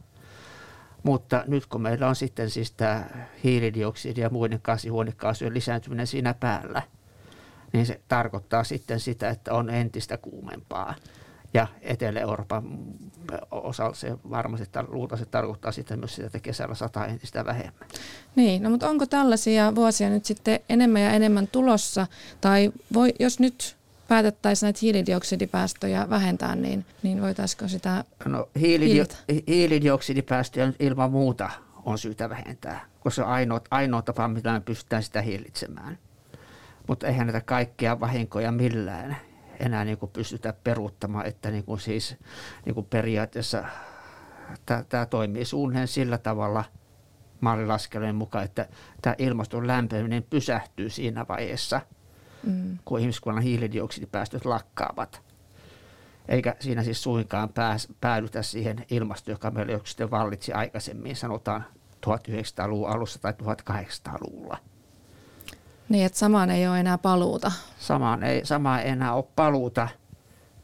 Mutta 1.03 1.45
nyt 1.47 1.67
kun 1.67 1.83
meillä 1.83 2.09
on 2.09 2.17
sitten 2.17 2.51
siis 2.51 2.73
tämä 2.73 3.05
hiilidioksidi 3.45 4.21
ja 4.21 4.31
muiden 4.31 4.61
kasvihuonekaasujen 4.63 5.55
lisääntyminen 5.55 6.07
siinä 6.07 6.35
päällä, 6.35 6.83
niin 7.73 7.87
se 7.87 8.01
tarkoittaa 8.09 8.65
sitten 8.65 9.01
sitä, 9.01 9.31
että 9.31 9.55
on 9.55 9.71
entistä 9.71 10.17
kuumempaa. 10.17 10.95
Ja 11.55 11.67
Etelä-Euroopan 11.83 12.79
osalta 13.51 13.97
se 13.97 14.17
varmasti 14.31 14.67
luultavasti 14.89 15.29
tarkoittaa 15.31 15.73
sitten 15.73 15.99
myös 15.99 16.15
sitä, 16.15 16.27
että 16.27 16.41
kesällä 16.41 16.75
sataa 16.75 17.07
entistä 17.07 17.45
vähemmän. 17.45 17.89
Niin, 18.37 18.63
no 18.63 18.71
mutta 18.71 18.89
onko 18.89 19.07
tällaisia 19.07 19.75
vuosia 19.75 20.11
nyt 20.11 20.25
sitten 20.25 20.61
enemmän 20.69 21.03
ja 21.03 21.11
enemmän 21.11 21.49
tulossa? 21.49 22.07
Tai 22.41 22.73
voi, 22.95 23.15
jos 23.21 23.41
nyt 23.41 23.77
päätettäisiin 24.09 24.67
näitä 24.67 24.79
hiilidioksidipäästöjä 24.83 26.11
vähentää, 26.11 26.55
niin, 26.55 26.87
niin 27.03 27.23
voitaisiko 27.23 27.69
sitä 27.69 28.05
No 28.25 28.49
hiilidio- 28.59 29.43
hiilidioksidipäästöjä 29.49 30.73
ilman 30.81 31.11
muuta 31.11 31.51
on 31.85 31.99
syytä 31.99 32.29
vähentää, 32.31 32.87
koska 33.01 33.15
se 33.17 33.23
on 33.23 33.29
ainoa, 33.29 33.61
ainoa 33.71 34.03
tapa, 34.03 34.29
millä 34.29 34.53
me 34.53 34.61
pystytään 34.61 35.03
sitä 35.03 35.23
hillitsemään. 35.23 35.99
Mutta 36.89 37.07
eihän 37.07 37.27
näitä 37.27 37.41
kaikkia 37.41 38.01
vahinkoja 38.01 38.53
millään 38.53 39.17
enää 39.61 39.85
niin 39.85 39.99
kuin 39.99 40.13
pystytä 40.13 40.55
peruuttamaan, 40.65 41.27
että 41.27 41.51
niin 41.51 41.65
kuin 41.65 41.81
siis 41.81 42.17
niin 42.67 42.75
kuin 42.75 42.87
periaatteessa 42.87 43.65
tämä 44.89 45.07
toimii 45.07 45.45
suunnilleen 45.45 45.89
sillä 45.89 46.19
tavalla 46.19 46.65
mallilaskelmien 47.41 48.15
mukaan, 48.15 48.45
että 48.45 48.69
tämä 49.03 49.15
ilmaston 49.19 49.67
lämpeneminen 49.67 50.23
pysähtyy 50.23 50.91
siinä 50.91 51.27
vaiheessa, 51.29 51.81
mm. 52.43 52.79
kun 52.85 53.01
ihmiskunnan 53.01 53.43
hiilidioksidipäästöt 53.43 54.45
lakkaavat. 54.45 55.23
Eikä 56.29 56.57
siinä 56.61 56.83
siis 56.83 57.03
suinkaan 57.03 57.49
pääs, 57.49 57.89
päädytä 58.01 58.43
siihen 58.43 58.87
ilmastoon, 58.91 59.35
joka 59.35 59.51
meillä 59.51 59.73
jo 59.73 59.81
sitten 59.85 60.11
vallitsi 60.11 60.53
aikaisemmin, 60.53 61.17
sanotaan 61.17 61.65
1900-luvun 62.07 62.91
alussa 62.91 63.21
tai 63.21 63.33
1800-luvulla. 63.33 64.59
Niin, 65.89 66.07
että 66.07 66.19
samaan 66.19 66.51
ei 66.51 66.69
ole 66.69 66.81
enää 66.81 66.99
paluuta. 66.99 67.53
Samaan 67.79 68.23
ei, 68.23 68.47
samaan 68.47 68.81
ei 68.81 68.89
enää 68.89 69.15
ole 69.15 69.25
paluuta, 69.37 69.89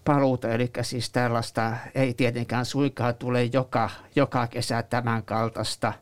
paluuta, 0.05 0.49
eli 0.49 0.71
siis 0.83 1.11
tällaista 1.11 1.77
ei 1.95 2.15
tietenkään 2.15 2.65
suinkaan 2.65 3.15
tule 3.15 3.45
joka, 3.45 3.91
joka 4.17 4.47
kesä 4.47 4.83
tämän 4.83 5.23
kaltaista. 5.23 5.93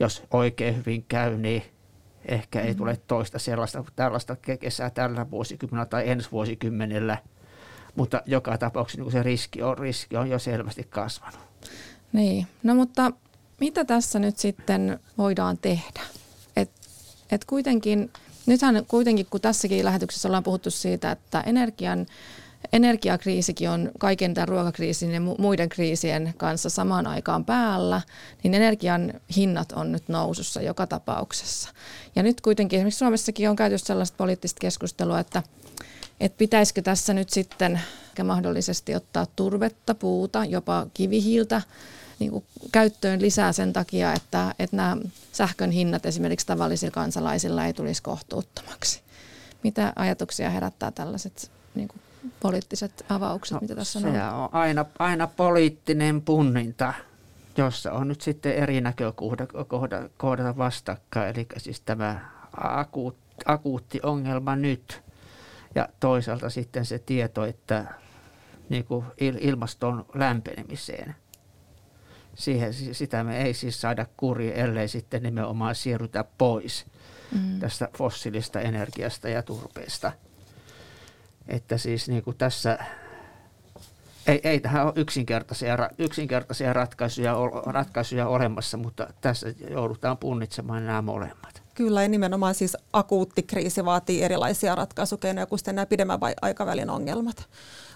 Jos 0.00 0.22
oikein 0.30 0.76
hyvin 0.76 1.04
käy, 1.08 1.36
niin 1.36 1.62
ehkä 2.28 2.60
ei 2.60 2.72
mm. 2.72 2.76
tule 2.76 2.96
toista 3.06 3.38
sellaista 3.38 3.84
tällaista 3.96 4.36
kesää 4.60 4.90
tällä 4.90 5.30
vuosikymmenellä 5.30 5.86
tai 5.86 6.08
ensi 6.08 6.30
vuosikymmenellä. 6.32 7.18
Mutta 7.96 8.22
joka 8.26 8.58
tapauksessa 8.58 9.02
niin 9.02 9.12
se 9.12 9.22
riski 9.22 9.62
on, 9.62 9.78
riski 9.78 10.16
on 10.16 10.30
jo 10.30 10.38
selvästi 10.38 10.86
kasvanut. 10.90 11.40
Niin, 12.12 12.46
no 12.62 12.74
mutta 12.74 13.12
mitä 13.60 13.84
tässä 13.84 14.18
nyt 14.18 14.38
sitten 14.38 15.00
voidaan 15.18 15.58
tehdä? 15.58 16.00
Et 17.30 17.44
kuitenkin, 17.44 18.12
nythän 18.46 18.84
kuitenkin, 18.88 19.26
kun 19.30 19.40
tässäkin 19.40 19.84
lähetyksessä 19.84 20.28
ollaan 20.28 20.42
puhuttu 20.42 20.70
siitä, 20.70 21.10
että 21.10 21.40
energian, 21.40 22.06
energiakriisikin 22.72 23.70
on 23.70 23.90
kaiken 23.98 24.34
tämän 24.34 24.48
ruokakriisin 24.48 25.10
ja 25.10 25.20
muiden 25.20 25.68
kriisien 25.68 26.34
kanssa 26.36 26.70
samaan 26.70 27.06
aikaan 27.06 27.44
päällä, 27.44 28.00
niin 28.42 28.54
energian 28.54 29.12
hinnat 29.36 29.72
on 29.72 29.92
nyt 29.92 30.08
nousussa 30.08 30.62
joka 30.62 30.86
tapauksessa. 30.86 31.70
Ja 32.16 32.22
nyt 32.22 32.40
kuitenkin 32.40 32.76
esimerkiksi 32.76 32.98
Suomessakin 32.98 33.50
on 33.50 33.56
käyty 33.56 33.78
sellaista 33.78 34.16
poliittista 34.16 34.60
keskustelua, 34.60 35.20
että, 35.20 35.42
että 36.20 36.38
pitäisikö 36.38 36.82
tässä 36.82 37.14
nyt 37.14 37.30
sitten 37.30 37.80
mahdollisesti 38.24 38.94
ottaa 38.94 39.26
turvetta, 39.36 39.94
puuta, 39.94 40.44
jopa 40.44 40.86
kivihiiltä 40.94 41.62
niin 42.18 42.30
kuin 42.30 42.44
käyttöön 42.72 43.22
lisää 43.22 43.52
sen 43.52 43.72
takia, 43.72 44.12
että, 44.12 44.54
että 44.58 44.76
nämä 44.76 44.96
sähkön 45.32 45.70
hinnat 45.70 46.06
esimerkiksi 46.06 46.46
tavallisilla 46.46 46.94
kansalaisilla 46.94 47.64
ei 47.64 47.72
tulisi 47.72 48.02
kohtuuttomaksi. 48.02 49.00
Mitä 49.62 49.92
ajatuksia 49.96 50.50
herättää 50.50 50.90
tällaiset 50.90 51.50
niin 51.74 51.88
kuin 51.88 52.00
poliittiset 52.40 53.04
avaukset, 53.08 53.54
no, 53.54 53.60
mitä 53.60 53.74
tässä 53.74 53.98
on 53.98 54.02
Se 54.02 54.08
on 54.22 54.48
aina, 54.52 54.84
aina 54.98 55.26
poliittinen 55.26 56.22
punninta, 56.22 56.94
jossa 57.56 57.92
on 57.92 58.08
nyt 58.08 58.20
sitten 58.20 58.54
eri 58.54 58.80
näkökohdat 58.80 60.58
vastakkain, 60.58 61.36
eli 61.36 61.46
siis 61.56 61.80
tämä 61.80 62.30
akuut, 62.56 63.16
akuutti 63.44 64.00
ongelma 64.02 64.56
nyt 64.56 65.02
ja 65.74 65.88
toisaalta 66.00 66.50
sitten 66.50 66.84
se 66.84 66.98
tieto, 66.98 67.44
että 67.44 67.94
niin 68.68 68.84
kuin 68.84 69.04
ilmaston 69.40 70.06
lämpenemiseen– 70.14 71.14
siihen, 72.36 72.74
sitä 72.92 73.24
me 73.24 73.42
ei 73.42 73.54
siis 73.54 73.80
saada 73.80 74.06
kuri, 74.16 74.60
ellei 74.60 74.88
sitten 74.88 75.22
nimenomaan 75.22 75.74
siirrytä 75.74 76.24
pois 76.38 76.86
mm. 77.32 77.60
tästä 77.60 77.88
fossiilista 77.98 78.60
energiasta 78.60 79.28
ja 79.28 79.42
turpeesta. 79.42 80.12
Että 81.48 81.78
siis 81.78 82.08
niin 82.08 82.22
kuin 82.22 82.36
tässä 82.36 82.78
ei, 84.26 84.40
ei 84.44 84.60
tähän 84.60 84.84
ole 84.84 84.92
yksinkertaisia, 84.96 85.76
yksinkertaisia 85.98 86.72
ratkaisuja, 86.72 87.34
ratkaisuja 87.66 88.28
olemassa, 88.28 88.76
mutta 88.76 89.12
tässä 89.20 89.54
joudutaan 89.70 90.18
punnitsemaan 90.18 90.86
nämä 90.86 91.02
molemmat. 91.02 91.62
Kyllä, 91.74 92.02
ja 92.02 92.08
nimenomaan 92.08 92.54
siis 92.54 92.76
akuutti 92.92 93.42
kriisi 93.42 93.84
vaatii 93.84 94.22
erilaisia 94.22 94.74
ratkaisukeinoja 94.74 95.46
kuin 95.46 95.58
nämä 95.66 95.86
pidemmän 95.86 96.18
aikavälin 96.42 96.90
ongelmat 96.90 97.48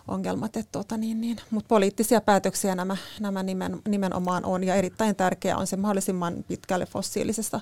ongelmat. 0.09 0.53
tota 0.73 0.97
niin, 0.97 1.21
niin. 1.21 1.37
Mutta 1.51 1.69
poliittisia 1.69 2.21
päätöksiä 2.21 2.75
nämä, 2.75 2.97
nämä 3.21 3.43
nimen, 3.43 3.79
nimenomaan 3.89 4.45
on 4.45 4.65
ja 4.65 4.75
erittäin 4.75 5.17
tärkeää 5.17 5.57
on 5.57 5.67
se 5.67 5.77
mahdollisimman 5.77 6.45
pitkälle 6.49 6.87
fossiilisesta 6.87 7.61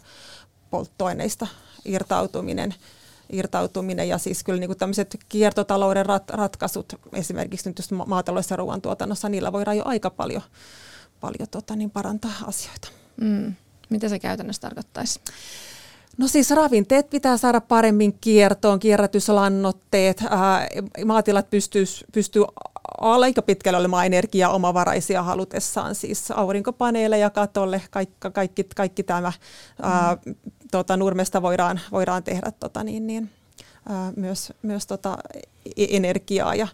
polttoaineista 0.70 1.46
irtautuminen 1.84 2.74
irtautuminen 3.32 4.08
ja 4.08 4.18
siis 4.18 4.44
kyllä 4.44 4.60
niin 4.60 4.78
tämmöiset 4.78 5.18
kiertotalouden 5.28 6.06
rat, 6.06 6.30
ratkaisut 6.30 6.92
esimerkiksi 7.12 7.70
nyt 7.70 7.78
just 7.78 7.90
maataloudessa 8.06 8.52
ja 8.52 8.56
ruoantuotannossa, 8.56 9.28
niillä 9.28 9.52
voidaan 9.52 9.76
jo 9.76 9.82
aika 9.86 10.10
paljon, 10.10 10.42
paljon 11.20 11.48
tota, 11.50 11.76
niin 11.76 11.90
parantaa 11.90 12.32
asioita. 12.46 12.88
Mm. 13.20 13.54
Mitä 13.90 14.08
se 14.08 14.18
käytännössä 14.18 14.60
tarkoittaisi? 14.60 15.20
No 16.18 16.28
siis 16.28 16.50
ravinteet 16.50 17.10
pitää 17.10 17.36
saada 17.36 17.60
paremmin 17.60 18.18
kiertoon, 18.20 18.78
kierrätyslannoitteet, 18.78 20.22
ää, 20.30 20.68
maatilat 21.04 21.50
pystyy, 21.50 21.84
pystyy 22.12 22.42
aika 23.00 23.42
pitkälle 23.42 23.78
olemaan 23.78 24.06
omavaraisia 24.48 25.22
halutessaan, 25.22 25.94
siis 25.94 26.30
aurinkopaneeleja 26.30 27.30
katolle, 27.30 27.82
kaikki, 27.90 28.16
kaikki, 28.32 28.64
kaikki 28.76 29.02
tämä 29.02 29.32
ää, 29.82 30.16
tota, 30.70 30.96
nurmesta 30.96 31.42
voidaan, 31.42 31.80
voidaan 31.92 32.22
tehdä 32.22 32.52
tota, 32.60 32.84
niin, 32.84 33.06
niin, 33.06 33.30
ää, 33.88 34.12
myös, 34.16 34.52
myös 34.62 34.86
tota, 34.86 35.18
e-, 35.76 35.96
energiaa 35.96 36.54
ja 36.54 36.68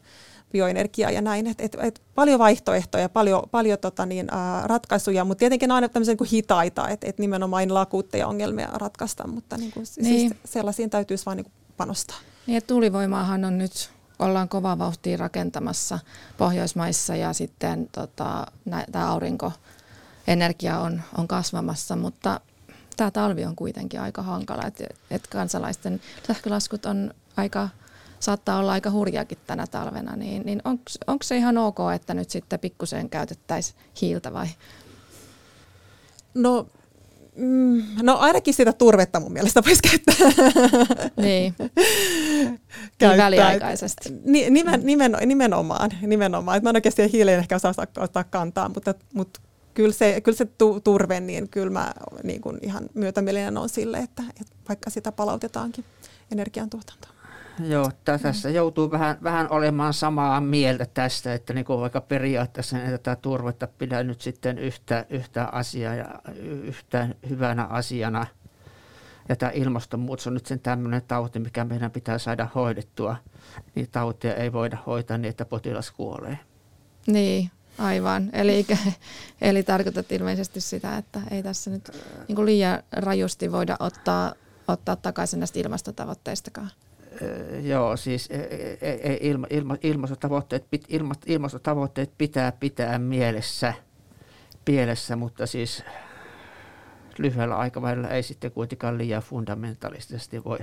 bioenergiaa 0.55 1.11
ja 1.11 1.21
näin. 1.21 1.47
Et, 1.47 1.61
et, 1.61 1.77
et 1.81 2.03
paljon 2.15 2.39
vaihtoehtoja, 2.39 3.09
paljon, 3.09 3.43
paljon 3.51 3.79
tota 3.79 4.07
niin, 4.07 4.29
ää, 4.31 4.67
ratkaisuja, 4.67 5.25
mutta 5.25 5.39
tietenkin 5.39 5.71
aina 5.71 5.89
tämmöisen 5.89 6.17
kuin 6.17 6.31
hitaita, 6.31 6.89
että 6.89 7.07
et 7.07 7.19
nimenomaan 7.19 7.75
lakuutteja 7.75 8.27
ongelmia 8.27 8.69
ratkaista, 8.73 9.27
mutta 9.27 9.57
niin 9.57 9.73
kuin, 9.73 9.87
siis 9.87 10.07
niin. 10.07 10.31
siis 10.31 10.41
sellaisiin 10.45 10.91
täytyisi 10.91 11.27
vain 11.27 11.37
niin 11.37 11.53
panostaa. 11.77 12.17
Niin, 12.47 12.63
tuulivoimaahan 12.67 13.45
on 13.45 13.59
nyt 13.59 13.91
ollaan 14.19 14.49
kova 14.49 14.79
vauhtia 14.79 15.17
rakentamassa 15.17 15.99
Pohjoismaissa 16.39 17.17
ja 17.17 17.33
sitten 17.33 17.89
tota, 17.93 18.47
tämä 18.93 19.11
aurinkoenergia 19.11 20.79
on, 20.81 21.03
on 21.19 21.29
kasvamassa, 21.29 21.97
mutta 21.97 22.41
tämä 22.97 23.11
talvi 23.11 23.45
on 23.45 23.57
kuitenkin 23.57 24.01
aika 24.01 24.23
hankala, 24.23 24.67
että 24.67 24.85
et 25.11 25.27
kansalaisten 25.27 26.01
sähkölaskut 26.27 26.87
on 26.87 27.15
aika 27.37 27.69
saattaa 28.25 28.59
olla 28.59 28.73
aika 28.73 28.91
hurjaakin 28.91 29.39
tänä 29.47 29.67
talvena, 29.67 30.17
niin, 30.17 30.43
niin 30.47 30.63
onko 31.07 31.23
se 31.23 31.37
ihan 31.37 31.59
ok, 31.59 31.79
että 31.95 32.15
nyt 32.15 32.31
sitten 32.31 32.61
pikkusen 32.61 33.11
käytettäisiin 33.11 33.79
hiiltä 34.01 34.33
vai? 34.33 34.47
No 36.35 36.67
Mm, 37.37 37.83
no 38.03 38.17
ainakin 38.17 38.55
sitä 38.55 38.73
turvetta 38.73 39.21
mun 39.21 39.33
mielestä 39.33 39.63
voisi 39.67 39.83
käyttää. 39.83 40.15
Niin. 41.17 41.55
niin 43.01 43.19
väliaikaisesti. 43.19 44.11
Nimen, 44.25 44.81
nimen, 44.87 45.17
nimenomaan. 45.27 45.91
nimenomaan. 46.03 46.63
mä 46.63 46.71
en 46.71 46.77
oikeasti 46.77 47.13
hiileen 47.13 47.39
ehkä 47.39 47.57
osaa 47.57 47.75
ottaa 47.99 48.25
kantaa, 48.25 48.69
mutta, 48.69 48.95
mutta 49.15 49.41
kyllä 49.75 49.93
se, 49.93 50.21
kyllä 50.21 50.37
se 50.37 50.47
turve, 50.85 51.21
niin 51.21 51.49
kyllä 51.49 51.71
mä 51.71 51.93
niin 52.23 52.41
kuin 52.41 52.59
ihan 52.63 52.85
myötämielinen 52.95 53.59
on 53.59 53.69
sille, 53.69 53.99
että, 53.99 54.23
että 54.41 54.55
vaikka 54.69 54.91
sitä 54.91 55.13
palautetaankin 55.13 55.85
energiantuotantoon. 56.33 57.14
Joo, 57.63 57.91
tässä 58.05 58.49
mm. 58.49 58.55
joutuu 58.55 58.91
vähän, 58.91 59.19
vähän 59.23 59.51
olemaan 59.51 59.95
samaa 59.95 60.41
mieltä 60.41 60.87
tästä, 60.95 61.35
että 61.35 61.53
niin 61.53 61.65
kuin 61.65 61.81
vaikka 61.81 62.01
periaatteessa 62.01 62.77
niin 62.77 62.91
tätä 62.91 63.17
turvetta 63.17 63.67
pidä 63.67 64.03
nyt 64.03 64.21
sitten 64.21 64.59
yhtä, 64.59 65.07
yhtä 65.11 65.45
asiaa 65.45 65.95
ja 65.95 66.21
yhtä 66.43 67.09
hyvänä 67.29 67.65
asiana. 67.65 68.27
Ja 69.29 69.37
tämä 69.37 69.53
ilmastonmuutos 69.55 70.27
on 70.27 70.35
nyt 70.35 70.47
sen 70.47 70.61
tämmöinen 70.61 71.03
tauti, 71.09 71.39
mikä 71.39 71.65
meidän 71.65 71.91
pitää 71.91 72.19
saada 72.19 72.49
hoidettua. 72.55 73.17
Niin 73.75 73.91
tautia 73.93 74.35
ei 74.35 74.53
voida 74.53 74.79
hoitaa 74.87 75.19
niin, 75.19 75.31
että 75.31 75.45
potilas 75.45 75.91
kuolee. 75.91 76.39
Niin, 77.07 77.51
aivan. 77.79 78.31
Eli, 78.33 78.67
eli 79.41 79.63
tarkoitat 79.63 80.13
ilmeisesti 80.13 80.61
sitä, 80.61 80.97
että 80.97 81.21
ei 81.31 81.43
tässä 81.43 81.71
nyt 81.71 81.91
niin 82.29 82.37
kuin 82.37 82.47
liian 82.47 82.83
rajusti 82.93 83.53
voida 83.53 83.77
ottaa, 83.81 84.35
ottaa 84.69 84.97
takaisin 84.97 85.41
näistä 85.41 85.59
ilmastotavoitteistakaan 85.59 86.71
joo, 87.63 87.97
siis 87.97 88.29
e, 88.31 88.37
e, 88.81 88.91
e, 89.03 89.19
ilma, 89.21 89.47
ilma, 89.51 89.77
ilmastotavoitteet, 89.83 90.67
ilma, 90.89 91.15
ilmastotavoitteet 91.27 92.13
pitää 92.19 92.53
pitää 92.53 92.99
mielessä, 92.99 93.75
mielessä, 94.67 95.17
mutta 95.17 95.47
siis 95.47 95.85
lyhyellä 97.19 97.57
aikavälillä 97.57 98.09
ei 98.09 98.23
sitten 98.23 98.53
kuitenkaan 98.53 98.99
liian 98.99 99.23
fundamentalistisesti 99.23 100.45
voi, 100.45 100.59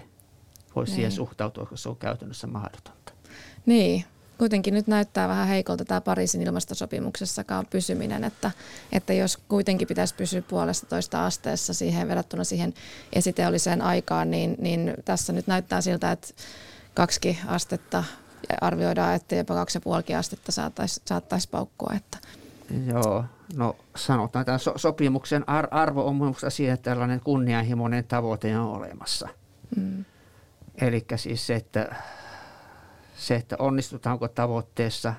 voi 0.75 0.87
siihen 0.87 1.09
niin. 1.09 1.15
suhtautua, 1.15 1.63
koska 1.63 1.77
se 1.77 1.89
on 1.89 1.97
käytännössä 1.97 2.47
mahdotonta. 2.47 3.13
Niin, 3.65 4.05
kuitenkin 4.41 4.73
nyt 4.73 4.87
näyttää 4.87 5.27
vähän 5.27 5.47
heikolta 5.47 5.85
tämä 5.85 6.01
Pariisin 6.01 6.41
ilmastosopimuksessakaan 6.41 7.65
pysyminen, 7.69 8.23
että, 8.23 8.51
että 8.91 9.13
jos 9.13 9.37
kuitenkin 9.37 9.87
pitäisi 9.87 10.15
pysyä 10.15 10.41
puolesta 10.41 10.85
toista 10.87 11.25
asteessa 11.25 11.73
siihen 11.73 12.07
verrattuna 12.07 12.43
siihen 12.43 12.73
esiteolliseen 13.13 13.81
aikaan, 13.81 14.31
niin, 14.31 14.55
niin 14.59 14.93
tässä 15.05 15.33
nyt 15.33 15.47
näyttää 15.47 15.81
siltä, 15.81 16.11
että 16.11 16.27
kaksi 16.93 17.37
astetta 17.47 18.03
arvioidaan, 18.61 19.15
että 19.15 19.35
jopa 19.35 19.53
kaksi 19.53 19.77
ja 19.77 19.81
puolikin 19.81 20.17
astetta 20.17 20.51
saattaisi, 20.51 21.01
saattaisi 21.05 21.49
paukkua. 21.49 21.93
Että. 21.95 22.17
Joo, 22.85 23.25
no 23.55 23.75
sanotaan, 23.95 24.41
että 24.41 24.57
so- 24.57 24.77
sopimuksen 24.77 25.49
ar- 25.49 25.67
arvo 25.71 26.05
on 26.05 26.15
minusta 26.15 26.49
siihen, 26.49 26.73
että 26.73 26.89
tällainen 26.89 27.19
kunnianhimoinen 27.19 28.03
tavoite 28.03 28.57
on 28.57 28.67
olemassa. 28.67 29.29
Mm. 29.75 30.05
Eli 30.81 31.05
siis 31.15 31.47
se, 31.47 31.55
että 31.55 31.95
se, 33.21 33.35
että 33.35 33.55
onnistutaanko 33.59 34.27
tavoitteessa, 34.27 35.13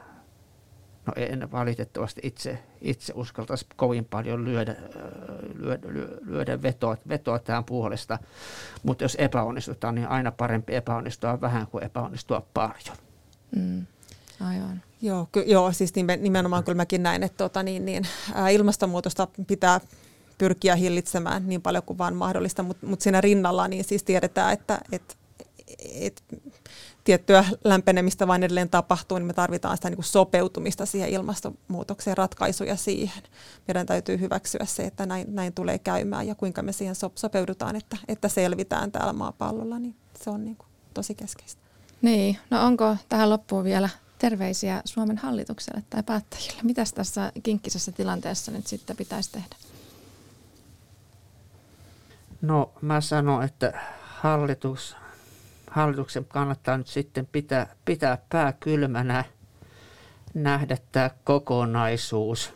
no 1.07 1.13
en 1.17 1.53
valitettavasti 1.53 2.21
itse, 2.25 2.59
itse 2.81 3.13
uskaltaisi 3.17 3.67
kovin 3.77 4.05
paljon 4.05 4.45
lyödä, 4.45 4.77
lyödä, 5.55 5.89
lyödä 6.27 6.63
vetoa, 6.63 6.97
vetoa 7.09 7.39
tämän 7.39 7.65
puolesta, 7.65 8.19
mutta 8.83 9.05
jos 9.05 9.17
epäonnistutaan, 9.21 9.95
niin 9.95 10.09
aina 10.09 10.33
parempi 10.33 10.75
epäonnistua 10.75 11.41
vähän 11.41 11.67
kuin 11.67 11.85
epäonnistua 11.85 12.47
paljon. 12.55 12.97
Mm, 13.57 13.87
aivan. 14.41 14.83
Joo, 15.03 15.29
ky- 15.33 15.45
joo, 15.47 15.73
siis 15.73 15.93
nimenomaan 16.21 16.65
kyllä 16.65 16.77
mäkin 16.77 17.03
näin, 17.03 17.23
että 17.23 17.37
tota, 17.37 17.63
niin, 17.63 17.85
niin, 17.85 18.07
ää, 18.35 18.49
ilmastonmuutosta 18.49 19.29
pitää 19.47 19.81
pyrkiä 20.39 20.77
hillitsemään 20.77 21.49
niin 21.49 21.63
paljon 21.63 21.83
kuin 21.83 21.99
vaan 21.99 22.15
mahdollista, 22.15 22.63
mutta 22.63 22.87
mut 22.87 23.01
siinä 23.01 23.21
rinnalla 23.21 23.69
niin 23.69 23.85
siis 23.85 24.03
tiedetään, 24.03 24.53
että 24.53 24.79
et, 24.93 25.17
et, 25.79 26.25
tiettyä 27.05 27.45
lämpenemistä 27.65 28.27
vain 28.27 28.43
edelleen 28.43 28.71
tapahtuu, 28.71 29.19
niin 29.19 29.27
me 29.27 29.33
tarvitaan 29.33 29.77
sitä 29.77 29.91
niin 29.91 29.97
kuin 29.97 30.05
sopeutumista 30.05 30.87
siihen 30.87 31.09
ilmastonmuutokseen, 31.09 32.17
ratkaisuja 32.17 32.77
siihen. 32.77 33.23
Meidän 33.69 33.87
täytyy 33.87 34.21
hyväksyä 34.21 34.65
se, 34.65 34.83
että 34.83 35.07
näin, 35.07 35.35
näin 35.35 35.55
tulee 35.55 35.79
käymään 35.79 36.27
ja 36.27 36.35
kuinka 36.35 36.63
me 36.63 36.73
siihen 36.73 36.95
sopeudutaan, 37.15 37.77
että, 37.77 37.97
että 38.09 38.29
selvitään 38.29 38.93
täällä 38.93 39.13
maapallolla, 39.13 39.79
niin 39.79 39.95
se 40.23 40.31
on 40.31 40.45
niin 40.45 40.57
kuin 40.57 40.69
tosi 40.95 41.15
keskeistä. 41.15 41.63
Niin, 42.03 42.39
no 42.51 42.67
onko 42.67 42.97
tähän 43.09 43.31
loppuun 43.31 43.65
vielä 43.65 43.89
terveisiä 44.19 44.83
Suomen 44.85 45.19
hallitukselle 45.19 45.83
tai 45.91 46.03
päättäjille? 46.03 46.63
Mitäs 46.63 46.93
tässä 46.93 47.33
kinkkisessä 47.43 47.93
tilanteessa 47.93 48.53
nyt 48.53 48.67
sitten 48.67 48.97
pitäisi 48.97 49.33
tehdä? 49.33 49.57
No 52.43 52.73
mä 52.81 53.01
sanon, 53.01 53.43
että 53.43 53.81
hallitus 54.01 54.97
hallituksen 55.73 56.25
kannattaa 56.25 56.79
nyt 56.79 56.87
sitten 56.87 57.29
pitää, 57.33 57.67
pitää 57.85 58.19
pää 58.29 58.53
kylmänä, 58.53 59.25
nähdä 60.35 60.77
tämä 60.93 61.11
kokonaisuus 61.25 62.51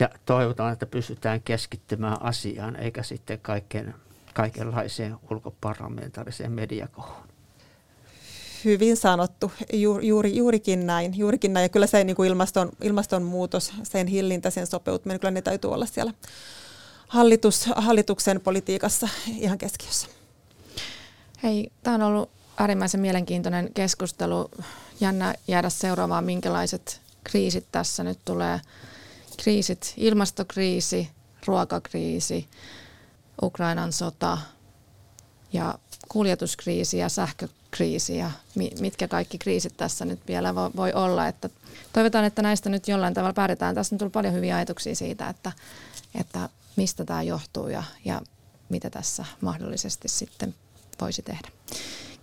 ja 0.00 0.08
toivotaan, 0.26 0.72
että 0.72 0.86
pystytään 0.86 1.42
keskittymään 1.42 2.22
asiaan 2.22 2.76
eikä 2.76 3.02
sitten 3.02 3.40
kaiken, 3.40 3.94
kaikenlaiseen 4.34 5.16
ulkoparlamentaariseen 5.30 6.52
mediakohuun. 6.52 7.28
Hyvin 8.64 8.96
sanottu, 8.96 9.52
Ju, 9.72 9.98
juuri, 9.98 10.36
juurikin 10.36 10.86
näin. 10.86 11.18
Juurikin 11.18 11.52
näin. 11.52 11.64
Ja 11.64 11.68
kyllä 11.68 11.86
se 11.86 12.04
niin 12.04 12.16
kuin 12.16 12.28
ilmaston, 12.28 12.70
ilmastonmuutos, 12.82 13.72
sen 13.82 14.06
hillintä, 14.06 14.50
sen 14.50 14.66
sopeutuminen, 14.66 15.20
kyllä 15.20 15.30
ne 15.30 15.42
täytyy 15.42 15.72
olla 15.72 15.86
siellä 15.86 16.12
hallitus, 17.08 17.68
hallituksen 17.76 18.40
politiikassa 18.40 19.08
ihan 19.36 19.58
keskiössä. 19.58 20.08
Hei, 21.42 21.70
tämä 21.82 21.94
on 21.94 22.02
ollut 22.02 22.30
äärimmäisen 22.58 23.00
mielenkiintoinen 23.00 23.70
keskustelu. 23.74 24.50
Jännä 25.00 25.34
jäädä 25.48 25.70
seuraamaan, 25.70 26.24
minkälaiset 26.24 27.00
kriisit 27.24 27.66
tässä 27.72 28.04
nyt 28.04 28.18
tulee. 28.24 28.60
Kriisit, 29.42 29.94
ilmastokriisi, 29.96 31.10
ruokakriisi, 31.46 32.48
Ukrainan 33.42 33.92
sota 33.92 34.38
ja 35.52 35.78
kuljetuskriisi 36.08 36.98
ja 36.98 37.08
sähkökriisi 37.08 38.16
ja 38.16 38.30
mitkä 38.80 39.08
kaikki 39.08 39.38
kriisit 39.38 39.76
tässä 39.76 40.04
nyt 40.04 40.20
vielä 40.28 40.54
voi 40.54 40.92
olla. 40.92 41.28
Että 41.28 41.50
toivotaan, 41.92 42.24
että 42.24 42.42
näistä 42.42 42.70
nyt 42.70 42.88
jollain 42.88 43.14
tavalla 43.14 43.32
päädytään. 43.32 43.74
Tässä 43.74 43.94
on 43.94 43.98
tullut 43.98 44.12
paljon 44.12 44.34
hyviä 44.34 44.56
ajatuksia 44.56 44.94
siitä, 44.94 45.28
että, 45.28 45.52
että 46.20 46.48
mistä 46.76 47.04
tämä 47.04 47.22
johtuu 47.22 47.68
ja, 47.68 47.82
ja 48.04 48.20
mitä 48.68 48.90
tässä 48.90 49.24
mahdollisesti 49.40 50.08
sitten 50.08 50.54
voisi 51.00 51.22
tehdä. 51.22 51.48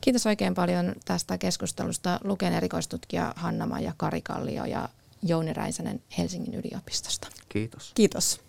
Kiitos 0.01 0.25
oikein 0.25 0.53
paljon 0.53 0.95
tästä 1.05 1.37
keskustelusta 1.37 2.19
Luken 2.23 2.53
erikoistutkija 2.53 3.33
Hanna-Maija 3.35 3.93
Karikallio 3.97 4.65
ja 4.65 4.89
Jouni 5.23 5.53
Räisänen 5.53 6.01
Helsingin 6.17 6.53
yliopistosta. 6.53 7.27
Kiitos. 7.49 7.91
Kiitos. 7.95 8.41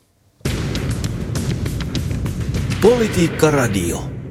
Politiikka 2.83 3.51
Radio. 3.51 4.22